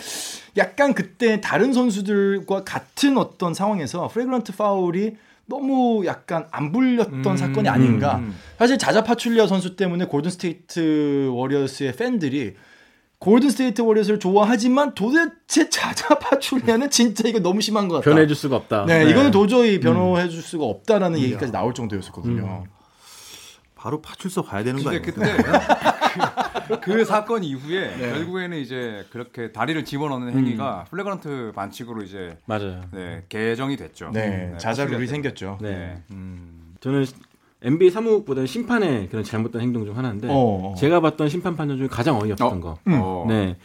약간 0.56 0.94
그때 0.94 1.40
다른 1.42 1.72
선수들과 1.74 2.64
같은 2.64 3.18
어떤 3.18 3.52
상황에서 3.52 4.08
flagrant 4.08 4.56
파울이 4.56 5.16
너무 5.46 6.04
약간 6.06 6.46
안 6.50 6.72
불렸던 6.72 7.26
음, 7.26 7.36
사건이 7.36 7.68
아닌가. 7.68 8.16
음. 8.16 8.34
사실 8.58 8.78
자자 8.78 9.04
파출리아 9.04 9.46
선수 9.46 9.76
때문에 9.76 10.06
골든 10.06 10.30
스테이트 10.30 11.28
워리어스의 11.30 11.92
팬들이 11.96 12.54
골든 13.24 13.48
스테이트 13.48 13.80
워리어스를 13.80 14.20
좋아하지만 14.20 14.94
도대체 14.94 15.70
자자 15.70 16.18
파출리아는 16.18 16.90
진짜 16.90 17.26
이거 17.26 17.38
너무 17.38 17.62
심한 17.62 17.88
것 17.88 17.94
같다. 17.94 18.10
변호해줄 18.10 18.36
수가 18.36 18.56
없다. 18.56 18.84
네, 18.84 19.02
네. 19.02 19.10
이거는 19.10 19.30
도저히 19.30 19.80
변호해줄 19.80 20.42
수가 20.42 20.66
없다라는 20.66 21.18
음. 21.18 21.22
얘기까지 21.22 21.50
나올 21.50 21.72
정도였었거든요. 21.72 22.64
음. 22.66 22.70
바로 23.74 24.02
파출소 24.02 24.42
가야 24.42 24.62
되는 24.62 24.82
거 24.82 24.90
아니에요? 24.90 25.02
그때 25.02 25.20
그, 26.68 26.80
그, 26.80 27.04
사건 27.06 27.44
이후에 27.44 27.96
네. 27.96 28.12
결국에는 28.12 28.58
이제 28.58 29.06
그렇게 29.08 29.52
다리를 29.52 29.82
집어넣는 29.86 30.34
행위가 30.34 30.80
음. 30.80 30.90
flagrant 30.90 31.52
반칙으로 31.54 32.02
이제 32.02 32.36
맞아요. 32.44 32.82
네, 32.92 33.24
개정이 33.30 33.78
됐죠. 33.78 34.10
네, 34.12 34.50
네 34.52 34.58
자자 34.58 34.84
룰이 34.84 35.06
생겼죠. 35.06 35.58
네. 35.62 35.70
네. 35.70 36.02
음. 36.10 36.74
저는 36.80 37.06
NBA 37.64 37.90
사무국보다는 37.90 38.46
심판의 38.46 39.08
그런 39.08 39.24
잘못된 39.24 39.60
행동 39.60 39.84
중 39.84 39.96
하나인데 39.96 40.28
어, 40.28 40.32
어. 40.32 40.74
제가 40.76 41.00
봤던 41.00 41.28
심판 41.28 41.56
판정 41.56 41.78
중에 41.78 41.88
가장 41.88 42.20
어이없던 42.20 42.58
어. 42.58 42.60
거. 42.60 42.78
음. 42.86 43.00
어. 43.02 43.24
네. 43.28 43.56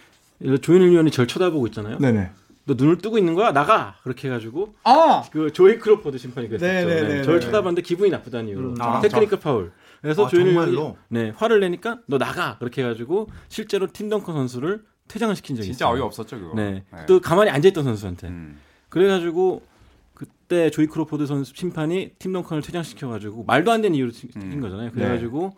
조현일 0.61 0.89
위원이 0.91 1.11
절 1.11 1.27
쳐다보고 1.27 1.67
있잖아요. 1.67 1.97
네네. 1.99 2.29
너 2.65 2.75
눈을 2.77 2.99
뜨고 2.99 3.17
있는 3.17 3.33
거야? 3.33 3.51
나가! 3.51 3.95
그렇게 4.03 4.27
해가지고 4.27 4.75
아! 4.83 5.23
그 5.31 5.51
조이 5.51 5.79
크로포드 5.79 6.17
심판이 6.17 6.47
그랬었죠. 6.47 6.87
네, 6.87 7.23
저를 7.23 7.41
쳐다봤는데 7.41 7.81
기분이 7.81 8.11
나쁘다는 8.11 8.47
이유로 8.49 8.69
음. 8.69 8.75
아, 8.79 9.01
테크니컬 9.01 9.39
파울. 9.39 9.71
그래서 10.01 10.27
아, 10.27 10.29
조현일 10.29 10.53
위원이 10.53 10.77
네, 11.09 11.33
화를 11.35 11.59
내니까 11.59 11.97
너 12.05 12.17
나가! 12.17 12.57
그렇게 12.59 12.83
해가지고 12.83 13.27
실제로 13.49 13.87
팀 13.91 14.01
덩컨 14.01 14.31
선수를 14.31 14.83
퇴장을 15.07 15.35
시킨 15.35 15.55
적이 15.55 15.65
진짜 15.65 15.85
있어요. 15.87 15.95
진짜 15.95 16.03
어이없었죠 16.03 16.39
그거. 16.39 16.55
네. 16.55 16.83
네. 16.93 17.05
또 17.07 17.19
가만히 17.19 17.49
앉아있던 17.49 17.83
선수한테. 17.83 18.27
음. 18.27 18.59
그래가지고 18.89 19.61
그때 20.19 20.69
조이 20.69 20.85
크로포드 20.85 21.25
선수 21.25 21.53
심판이 21.55 22.11
팀 22.19 22.33
덩컨을 22.33 22.61
퇴장시켜가지고 22.61 23.45
말도 23.45 23.71
안 23.71 23.81
되는 23.81 23.95
이유로 23.95 24.11
음. 24.35 24.49
뛴 24.49 24.59
거잖아요. 24.59 24.91
그래가지고 24.91 25.53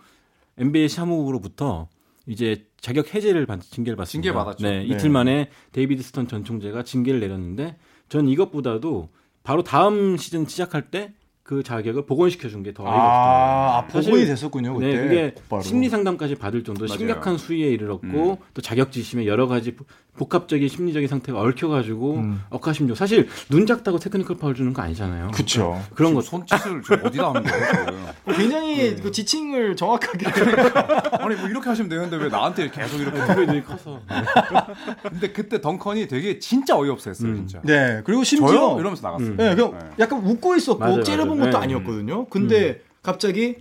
네. 0.56 0.63
NBA 0.65 0.88
사무국으로부터 0.88 1.89
이제 2.28 2.67
자격 2.80 3.12
해제를 3.12 3.47
받, 3.47 3.60
징계를 3.63 3.97
받습니다. 3.97 4.12
징계 4.12 4.32
받았죠. 4.32 4.63
네, 4.63 4.84
이틀 4.84 4.97
네. 4.97 5.10
만에 5.10 5.50
데이비드 5.71 6.04
스턴 6.04 6.28
전 6.28 6.43
총재가 6.43 6.84
징계를 6.84 7.19
내렸는데 7.21 7.76
전 8.08 8.28
이것보다도 8.28 9.10
바로 9.41 9.63
다음 9.63 10.15
시즌 10.17 10.45
시작할 10.45 10.91
때 10.91 11.15
그 11.51 11.63
자격을 11.63 12.05
복원시켜 12.05 12.47
준 12.47 12.63
게 12.63 12.71
더 12.71 12.81
어이가 12.81 12.95
아, 12.95 13.77
아 13.79 13.87
복원이 13.87 14.25
됐었군요. 14.25 14.73
그때. 14.75 14.87
네, 14.87 15.01
그게 15.01 15.31
곧바로. 15.31 15.61
심리 15.61 15.89
상담까지 15.89 16.35
받을 16.35 16.63
정도로 16.63 16.88
심각한 16.87 17.37
수위에 17.37 17.67
이르렀고 17.71 18.07
음. 18.07 18.35
또 18.53 18.61
자격지심에 18.61 19.25
여러 19.25 19.49
가지 19.49 19.75
복합적인 20.17 20.67
심리적인 20.67 21.07
상태가 21.07 21.39
얽혀 21.39 21.69
가지고 21.69 22.15
음. 22.15 22.41
억하심정. 22.49 22.95
사실 22.95 23.29
눈 23.49 23.65
작다고 23.65 23.97
테크니컬 23.97 24.37
파울 24.37 24.55
주는 24.55 24.73
거 24.73 24.81
아니잖아요. 24.81 25.31
그렇죠. 25.31 25.81
그런 25.95 26.13
거 26.13 26.21
손짓을 26.21 26.81
어디다 27.03 27.29
하는 27.29 27.43
거예요? 27.43 28.13
굉장히 28.35 28.95
네. 28.95 28.95
그 29.01 29.11
지칭을 29.11 29.75
정확하게. 29.77 30.27
아니 31.17 31.35
뭐 31.35 31.47
이렇게 31.47 31.69
하시면 31.69 31.89
되는데 31.89 32.17
왜 32.17 32.27
나한테 32.27 32.69
계속 32.69 32.99
이렇게 32.99 33.45
눈이 33.45 33.63
커서. 33.63 34.01
근데 35.01 35.31
그때 35.31 35.61
덩컨이 35.61 36.07
되게 36.07 36.39
진짜 36.39 36.77
어이없었어요, 36.77 37.31
음. 37.31 37.35
진짜. 37.37 37.61
네. 37.63 38.01
그리고 38.03 38.23
심지어 38.23 38.47
저요? 38.49 38.77
이러면서 38.79 39.07
나갔어요. 39.07 39.29
음. 39.29 39.37
네, 39.37 39.55
그냥 39.55 39.71
네. 39.71 39.89
약간 39.99 40.19
웃고 40.19 40.55
있었고 40.57 40.79
맞아요, 40.79 40.95
맞아요. 40.97 41.03
것도 41.41 41.58
네. 41.58 41.63
아니었거든요. 41.63 42.25
근데 42.25 42.69
음. 42.69 42.75
갑자기 43.04 43.58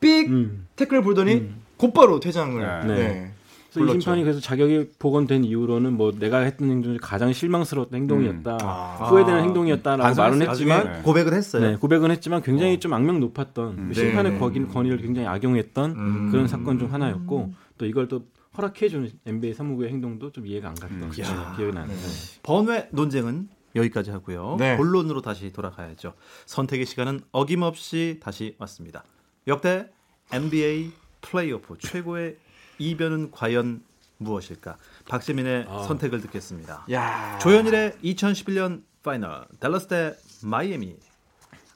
삑 0.00 0.28
음. 0.28 0.66
태클을 0.76 1.02
보더니 1.02 1.34
음. 1.34 1.62
곧바로 1.76 2.20
퇴장을. 2.20 2.86
네. 2.86 2.94
네. 2.94 3.32
그래서 3.72 3.94
이 3.94 4.00
심판이 4.00 4.22
그래서 4.22 4.40
자격이 4.40 4.90
복원된 4.98 5.44
이후로는 5.44 5.92
뭐 5.92 6.12
내가 6.12 6.38
했던 6.40 6.70
행동 6.70 6.82
중 6.82 6.98
가장 7.00 7.32
실망스러웠던 7.32 8.00
행동이었다, 8.00 8.52
음. 8.54 8.58
아. 8.62 9.08
후회되는 9.08 9.44
행동이었다라고 9.44 10.16
말은 10.16 10.42
했지만 10.42 10.92
네. 10.92 11.02
고백은 11.02 11.32
했어요. 11.32 11.62
네, 11.62 11.76
고백은 11.76 12.10
했지만 12.10 12.42
굉장히 12.42 12.74
어. 12.74 12.78
좀 12.78 12.92
악명 12.92 13.20
높았던 13.20 13.78
음. 13.78 13.92
심판의 13.92 14.32
네. 14.32 14.38
권위, 14.38 14.66
권위를 14.66 14.98
굉장히 14.98 15.28
악용했던 15.28 15.90
음. 15.92 16.30
그런 16.32 16.48
사건 16.48 16.78
중 16.78 16.92
하나였고 16.92 17.52
또 17.78 17.86
이걸 17.86 18.08
또 18.08 18.22
허락해주는 18.58 19.08
NBA 19.26 19.54
사무국의 19.54 19.90
행동도 19.90 20.32
좀 20.32 20.46
이해가 20.46 20.68
안 20.68 20.74
갔던 20.74 21.02
음. 21.02 21.10
기억이 21.10 21.72
나는. 21.72 21.88
네. 21.88 21.94
번외 22.42 22.88
논쟁은 22.90 23.48
여기까지 23.74 24.10
하고요. 24.10 24.56
네. 24.58 24.76
본론으로 24.76 25.22
다시 25.22 25.52
돌아가야죠. 25.52 26.14
선택의 26.46 26.86
시간은 26.86 27.20
어김없이 27.32 28.20
다시 28.22 28.56
왔습니다. 28.58 29.04
역대 29.46 29.88
NBA 30.32 30.92
플레이오프 31.20 31.78
최고의 31.78 32.36
이변은 32.78 33.30
과연 33.30 33.82
무엇일까? 34.18 34.76
박재민의 35.08 35.66
아. 35.68 35.82
선택을 35.84 36.20
듣겠습니다. 36.22 36.86
야. 36.92 37.38
조현일의 37.38 37.98
2011년 38.04 38.82
파이널 39.02 39.46
달러스 39.58 39.86
대 39.88 40.14
마이애미 40.42 40.96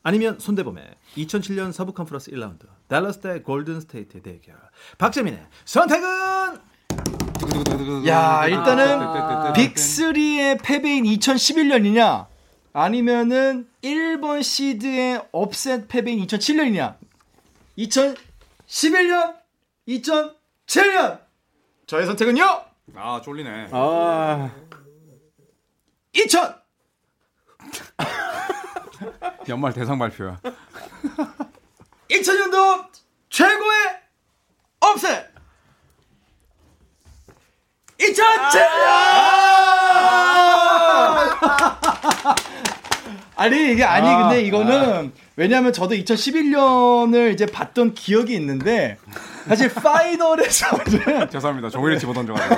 아니면 0.03 0.39
손대범의 0.39 0.85
2007년 1.17 1.73
서부 1.73 1.93
컨퍼런스 1.95 2.31
1라운드 2.33 2.67
댈러스 2.89 3.21
대 3.21 3.41
골든 3.41 3.81
스테이트 3.81 4.21
대결. 4.21 4.57
박재민의 4.99 5.47
선택은 5.65 6.59
야 8.07 8.47
일단은 8.47 8.99
big 9.55 10.09
3의 10.09 10.63
패배인 10.63 11.05
2011년이냐 11.05 12.27
아니면은 12.73 13.69
1번 13.83 14.43
시드의 14.43 15.23
upset 15.33 15.89
패배인 15.89 16.27
2007년이냐 16.27 16.97
2011년 17.79 19.37
2000 19.87 20.45
7년! 20.67 21.21
저의 21.87 22.07
선택은요? 22.07 22.65
아, 22.95 23.21
쫄리네. 23.23 23.69
아. 23.71 24.51
2000! 26.13 26.55
연말 29.49 29.73
대상 29.73 29.99
발표야. 29.99 30.41
2000년도 32.11 32.89
최고의 33.29 34.01
업셋! 34.81 35.35
2007년! 38.25 38.95
아니, 43.37 43.73
이게 43.73 43.85
아니, 43.85 44.09
아, 44.09 44.29
근데 44.29 44.43
이거는, 44.43 45.09
아. 45.09 45.11
왜냐면 45.37 45.73
저도 45.73 45.95
2011년을 45.97 47.33
이제 47.33 47.47
봤던 47.47 47.95
기억이 47.95 48.35
있는데, 48.35 48.97
사실 49.47 49.73
파이널에서는 49.73 51.29
죄송합니다. 51.31 51.69
종이를 51.71 51.99
집어던져가지고 51.99 52.55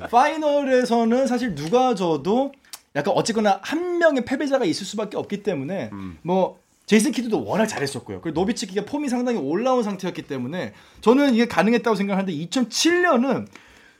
네. 0.00 0.06
파이널에서는 0.10 1.26
사실 1.26 1.54
누가 1.54 1.94
져도 1.94 2.52
약간 2.96 3.14
어쨌거나 3.14 3.60
한 3.62 3.98
명의 3.98 4.24
패배자가 4.24 4.64
있을 4.64 4.84
수밖에 4.84 5.16
없기 5.16 5.42
때문에 5.44 5.90
음. 5.92 6.18
뭐 6.22 6.58
제이슨 6.86 7.12
키드도 7.12 7.44
워낙 7.44 7.66
잘했었고요. 7.66 8.20
그리고 8.20 8.40
노비츠키가 8.40 8.84
폼이 8.86 9.08
상당히 9.08 9.38
올라온 9.38 9.84
상태였기 9.84 10.22
때문에 10.22 10.72
저는 11.02 11.34
이게 11.34 11.46
가능했다고 11.46 11.94
생각하는데 11.94 12.32
2007년은 12.46 13.46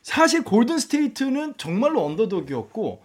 사실 0.02 0.42
골든 0.42 0.78
스테이트는 0.78 1.54
정말로 1.58 2.04
underdog이었고 2.04 3.02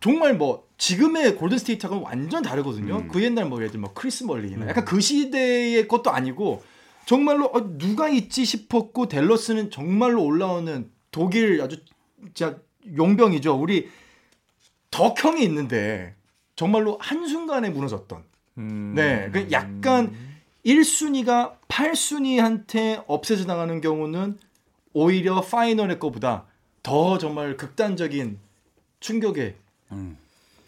정말 0.00 0.34
뭐 0.34 0.68
지금의 0.76 1.36
골든 1.36 1.58
스테이트하고는 1.58 2.04
완전 2.04 2.42
다르거든요. 2.42 2.98
음. 2.98 3.08
그 3.08 3.22
옛날 3.22 3.46
뭐 3.46 3.58
예를 3.58 3.70
들면 3.70 3.82
뭐 3.82 3.94
크리스 3.94 4.24
멀린이나 4.24 4.66
음. 4.66 4.68
약간 4.68 4.84
그 4.84 5.00
시대의 5.00 5.88
것도 5.88 6.10
아니고 6.10 6.62
정말로 7.06 7.46
어, 7.46 7.78
누가 7.78 8.08
있지 8.08 8.44
싶었고 8.44 9.08
댈러스는 9.08 9.70
정말로 9.70 10.22
올라오는 10.22 10.90
독일 11.10 11.60
아주 11.62 11.78
진짜 12.34 12.58
용병이죠. 12.96 13.54
우리 13.54 13.88
덕형이 14.90 15.42
있는데 15.44 16.14
정말로 16.56 16.98
한순간에 17.00 17.70
무너졌던. 17.70 18.24
음... 18.58 18.92
네. 18.94 19.30
그 19.32 19.48
약간 19.50 20.14
1순위가 20.64 21.56
8순위한테 21.68 23.04
업세스 23.06 23.46
당하는 23.46 23.80
경우는 23.80 24.38
오히려 24.98 25.40
파이널의 25.42 25.98
거보다 25.98 26.44
더 26.82 27.18
정말 27.18 27.56
극단적인 27.56 28.38
충격에 29.00 29.56
음. 29.92 30.16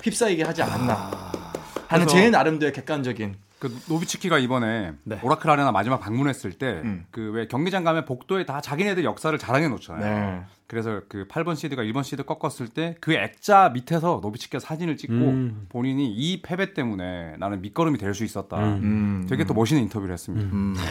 휩싸이게 0.02 0.42
하지 0.42 0.62
않았나 0.62 0.92
아, 0.92 1.52
하는 1.88 2.06
제 2.06 2.28
나름대로 2.28 2.72
객관적인 2.72 3.36
그 3.58 3.74
노비츠키가 3.88 4.38
이번에 4.38 4.92
네. 5.04 5.18
오라클 5.22 5.48
아레나 5.48 5.72
마지막 5.72 5.98
방문했을 5.98 6.52
때 6.52 6.82
그왜 7.10 7.42
음. 7.44 7.48
경기장 7.48 7.84
가면 7.84 8.04
복도에 8.04 8.44
다 8.44 8.60
자기네들 8.60 9.04
역사를 9.04 9.36
자랑해 9.38 9.68
놓잖아요. 9.68 10.04
네. 10.38 10.42
그래서 10.66 11.00
그 11.08 11.26
8번 11.28 11.56
시드가 11.56 11.82
1번 11.84 12.02
시드 12.04 12.24
꺾었을 12.24 12.68
때 12.68 12.96
그 13.00 13.14
액자 13.14 13.70
밑에서 13.70 14.18
노비츠키가 14.22 14.58
사진을 14.58 14.96
찍고 14.98 15.14
음. 15.14 15.66
본인이 15.70 16.12
이 16.12 16.42
패배 16.42 16.74
때문에 16.74 17.36
나는 17.38 17.62
밑거름이 17.62 17.96
될 17.98 18.12
수 18.14 18.24
있었다. 18.24 18.58
음. 18.58 19.26
되게 19.30 19.44
또 19.44 19.54
멋있는 19.54 19.82
인터뷰를 19.84 20.12
했습니다. 20.12 20.48
음. 20.52 20.74
네. 20.76 20.82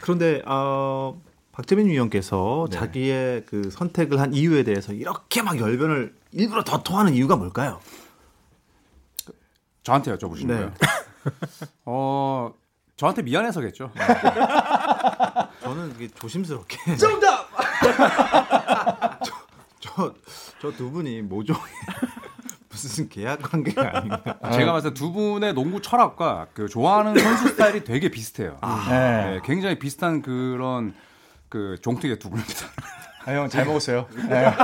그런데 0.00 0.42
어, 0.46 1.20
박재민 1.58 1.88
위원께서 1.88 2.68
네. 2.70 2.76
자기의 2.78 3.44
그 3.46 3.68
선택을 3.70 4.20
한 4.20 4.32
이유에 4.32 4.62
대해서 4.62 4.92
이렇게 4.92 5.42
막 5.42 5.58
열변을 5.58 6.14
일부러 6.30 6.62
더 6.62 6.84
토하는 6.84 7.14
이유가 7.14 7.34
뭘까요? 7.34 7.80
저한테 9.82 10.14
여쭤보시는 10.14 10.46
네. 10.46 10.54
거예요? 10.54 10.72
어, 11.84 12.54
저한테 12.94 13.22
미안해서겠죠. 13.22 13.90
저는 15.62 15.94
이게 15.96 16.06
조심스럽게. 16.14 16.94
정답! 16.96 17.48
저, 19.80 20.14
저 20.60 20.70
두 20.76 20.92
분이 20.92 21.22
모종의 21.22 21.60
무슨 22.68 23.08
계약 23.08 23.42
관계가 23.42 23.96
아닌가. 23.98 24.22
제가 24.52 24.70
봤을 24.70 24.94
때 24.94 24.94
두 24.94 25.10
분의 25.10 25.54
농구 25.54 25.82
철학과 25.82 26.46
그 26.54 26.68
좋아하는 26.68 27.18
선수 27.18 27.48
스타일이 27.48 27.82
되게 27.82 28.08
비슷해요. 28.10 28.58
아. 28.60 28.86
네. 28.88 29.30
네, 29.32 29.40
굉장히 29.44 29.76
비슷한 29.80 30.22
그런 30.22 30.94
그 31.48 31.76
종특의 31.82 32.18
두 32.18 32.30
분입니다. 32.30 32.66
아, 33.26 33.32
형, 33.32 33.48
잘 33.48 33.66
먹었어요. 33.66 34.06
네. 34.28 34.44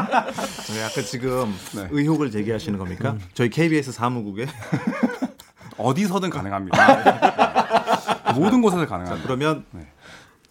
약간 0.81 1.05
지금 1.05 1.53
네. 1.75 1.89
의혹을 1.91 2.31
제기하시는 2.31 2.79
겁니까? 2.79 3.13
음. 3.13 3.21
저희 3.35 3.51
KBS 3.51 3.93
사무국에 3.93 4.47
어디서든 5.77 6.31
가능합니다. 6.31 8.33
모든 8.35 8.63
곳에서 8.63 8.87
가능합니다. 8.87 9.17
자, 9.17 9.23
그러면 9.23 9.65
네. 9.73 9.87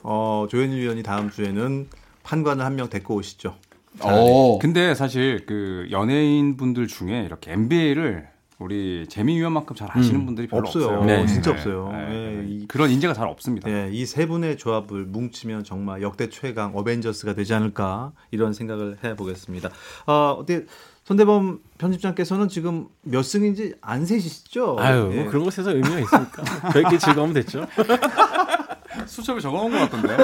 어, 0.04 0.48
조현일 0.50 0.80
위원이 0.80 1.02
다음 1.02 1.32
주에는 1.32 1.88
판관을 2.24 2.64
한 2.66 2.76
명 2.76 2.90
데리고 2.90 3.16
오시죠. 3.16 3.56
오. 4.04 4.60
근데 4.60 4.94
사실 4.96 5.46
그 5.46 5.88
연예인 5.92 6.58
분들 6.58 6.88
중에 6.88 7.24
이렇게 7.24 7.54
NBA를 7.54 8.28
우리 8.60 9.06
재미 9.10 9.38
위원만큼 9.38 9.76
잘 9.76 9.90
아시는 9.92 10.22
음. 10.22 10.26
분들이 10.28 10.48
별로 10.48 10.68
없어요. 10.68 10.86
없어요. 10.86 11.06
네. 11.06 11.26
진짜 11.26 11.52
없어요. 11.52 11.90
네. 11.92 11.98
네. 12.08 12.46
이, 12.48 12.68
그런 12.68 12.90
인재가 12.90 13.14
잘 13.14 13.28
없습니다. 13.28 13.70
네. 13.70 13.90
이세 13.92 14.26
분의 14.28 14.58
조합을 14.58 15.06
뭉치면 15.06 15.64
정말 15.64 16.02
역대 16.02 16.30
최강 16.30 16.76
어벤져스가 16.76 17.34
되지 17.34 17.54
않을까 17.54 18.12
이런 18.32 18.54
생각을 18.54 18.98
해보겠습니다. 19.04 19.70
어, 20.08 20.38
어떻게 20.40 20.66
손대범 21.04 21.60
편집장께서는 21.78 22.48
지금 22.48 22.88
몇 23.02 23.24
승인지 23.24 23.76
안 23.82 24.06
세시죠? 24.06 24.78
아유, 24.80 25.04
뭐 25.06 25.16
예. 25.16 25.26
그런 25.26 25.44
것에서 25.44 25.72
의미가 25.72 26.00
있습니까? 26.00 26.72
저희끼리 26.72 27.00
즐거우면 27.00 27.34
됐죠. 27.34 27.68
수첩에 29.08 29.40
적어놓은 29.42 29.72
것 29.72 29.78
같던데. 29.80 30.18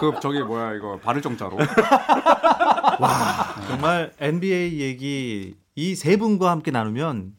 그 0.00 0.12
저기 0.22 0.40
뭐야 0.42 0.72
이거 0.74 0.98
발을 1.00 1.20
정자로. 1.20 1.58
와 2.98 3.54
정말 3.68 4.12
NBA 4.18 4.80
얘기 4.80 5.54
이 5.76 5.94
세 5.94 6.16
분과 6.16 6.50
함께 6.50 6.70
나누면 6.70 7.32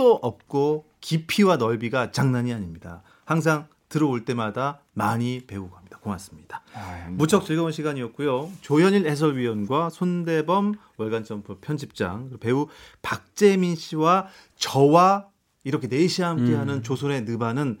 끝도 0.00 0.18
없고 0.22 0.86
깊이와 1.02 1.58
넓이가 1.58 2.10
장난이 2.10 2.54
아닙니다. 2.54 3.02
항상 3.26 3.66
들어올 3.90 4.24
때마다 4.24 4.80
많이 4.94 5.42
배우고 5.46 5.70
갑니다. 5.70 5.98
고맙습니다. 6.00 6.62
아, 6.72 7.08
무척 7.10 7.44
즐거운 7.44 7.70
시간이었고요. 7.70 8.50
조현일 8.62 9.06
해설위원과 9.06 9.90
손대범 9.90 10.76
월간 10.96 11.24
점프 11.24 11.58
편집장 11.60 12.30
배우 12.40 12.68
박재민 13.02 13.76
씨와 13.76 14.28
저와 14.56 15.26
이렇게 15.64 15.86
넷이 15.86 16.24
함께하는 16.24 16.74
음. 16.76 16.82
조선의 16.82 17.22
느바는 17.24 17.78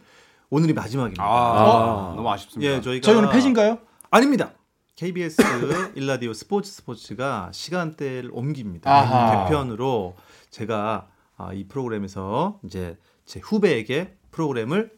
오늘이 0.50 0.74
마지막입니다. 0.74 1.22
아, 1.22 2.10
아. 2.10 2.12
너무 2.16 2.30
아쉽습니다. 2.30 2.70
예, 2.70 2.80
저희가 2.82 3.02
저희는 3.02 3.30
폐지인가요? 3.30 3.78
아닙니다. 4.10 4.52
KBS 4.96 5.40
일라디오 5.96 6.34
스포츠 6.34 6.70
스포츠가 6.70 7.48
시간대를 7.52 8.28
옮깁니다. 8.34 8.90
아하. 8.90 9.46
개편으로 9.48 10.16
제가 10.50 11.06
아, 11.40 11.54
이 11.54 11.64
프로그램에서 11.64 12.58
이제 12.64 12.98
제 13.24 13.40
후배에게 13.42 14.14
프로그램을 14.30 14.90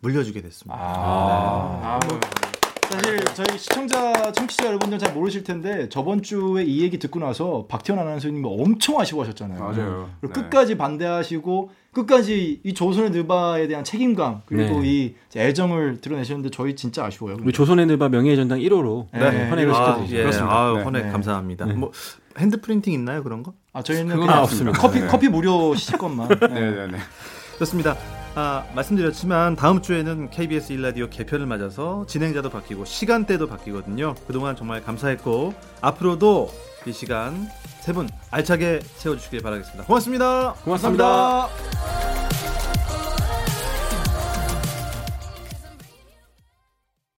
물려주게 0.00 0.42
됐습니다. 0.42 0.78
아. 0.78 2.00
네. 2.02 2.08
아. 2.14 2.20
사실 2.88 3.18
저희 3.34 3.58
시청자, 3.58 4.30
청취자 4.30 4.66
여러분들 4.66 4.98
잘 4.98 5.12
모르실 5.12 5.42
텐데 5.42 5.88
저번 5.88 6.22
주에 6.22 6.62
이 6.62 6.82
얘기 6.82 6.98
듣고 6.98 7.18
나서 7.18 7.66
박태원 7.68 8.00
아나운서님 8.00 8.44
엄청 8.44 9.00
아쉬워하셨잖아요. 9.00 9.58
맞아요. 9.58 10.10
네. 10.20 10.28
끝까지 10.28 10.76
반대하시고 10.76 11.70
끝까지 11.92 12.60
이 12.62 12.74
조선의 12.74 13.10
느바에 13.10 13.66
대한 13.66 13.82
책임감 13.82 14.42
그리고 14.46 14.82
네. 14.82 14.88
이 14.88 15.14
애정을 15.34 16.00
드러내셨는데 16.00 16.50
저희 16.50 16.76
진짜 16.76 17.04
아쉬워요. 17.04 17.38
우리 17.40 17.52
조선의 17.52 17.86
느바 17.86 18.10
명예전당 18.10 18.60
1호로 18.60 19.06
네. 19.12 19.48
헌액을 19.50 19.74
시켜드리죠. 19.74 20.14
아, 20.14 20.18
예. 20.18 20.22
그렇습니다. 20.22 20.54
아, 20.56 20.82
헌액 20.84 21.06
네. 21.06 21.10
감사합니다. 21.10 21.64
네. 21.66 21.72
뭐 21.74 21.90
hand 22.38 22.60
printing 22.60 22.92
있나요 22.92 23.22
그런 23.24 23.42
거? 23.42 23.54
아 23.76 23.82
저희는 23.82 24.16
그냥 24.18 24.42
없습니다. 24.42 24.80
커피 24.80 25.00
네. 25.00 25.06
커피 25.06 25.28
무료 25.28 25.74
시식권만. 25.74 26.28
네네 26.40 26.86
네. 26.86 26.98
좋습니다. 27.58 27.94
아, 28.34 28.64
말씀드렸지만 28.74 29.54
다음 29.54 29.82
주에는 29.82 30.30
KBS 30.30 30.72
1라디오 30.72 31.10
개편을 31.10 31.44
맞아서 31.44 32.06
진행자도 32.08 32.48
바뀌고 32.48 32.86
시간대도 32.86 33.46
바뀌거든요. 33.48 34.14
그동안 34.26 34.56
정말 34.56 34.82
감사했고 34.82 35.52
앞으로도 35.82 36.50
이 36.86 36.92
시간 36.92 37.48
세 37.80 37.92
분 37.92 38.08
알차게 38.30 38.80
채워주시길 38.96 39.42
바라겠습니다. 39.42 39.84
고맙습니다. 39.84 40.54
고맙습니다. 40.64 41.04
감사합니다. 41.48 42.55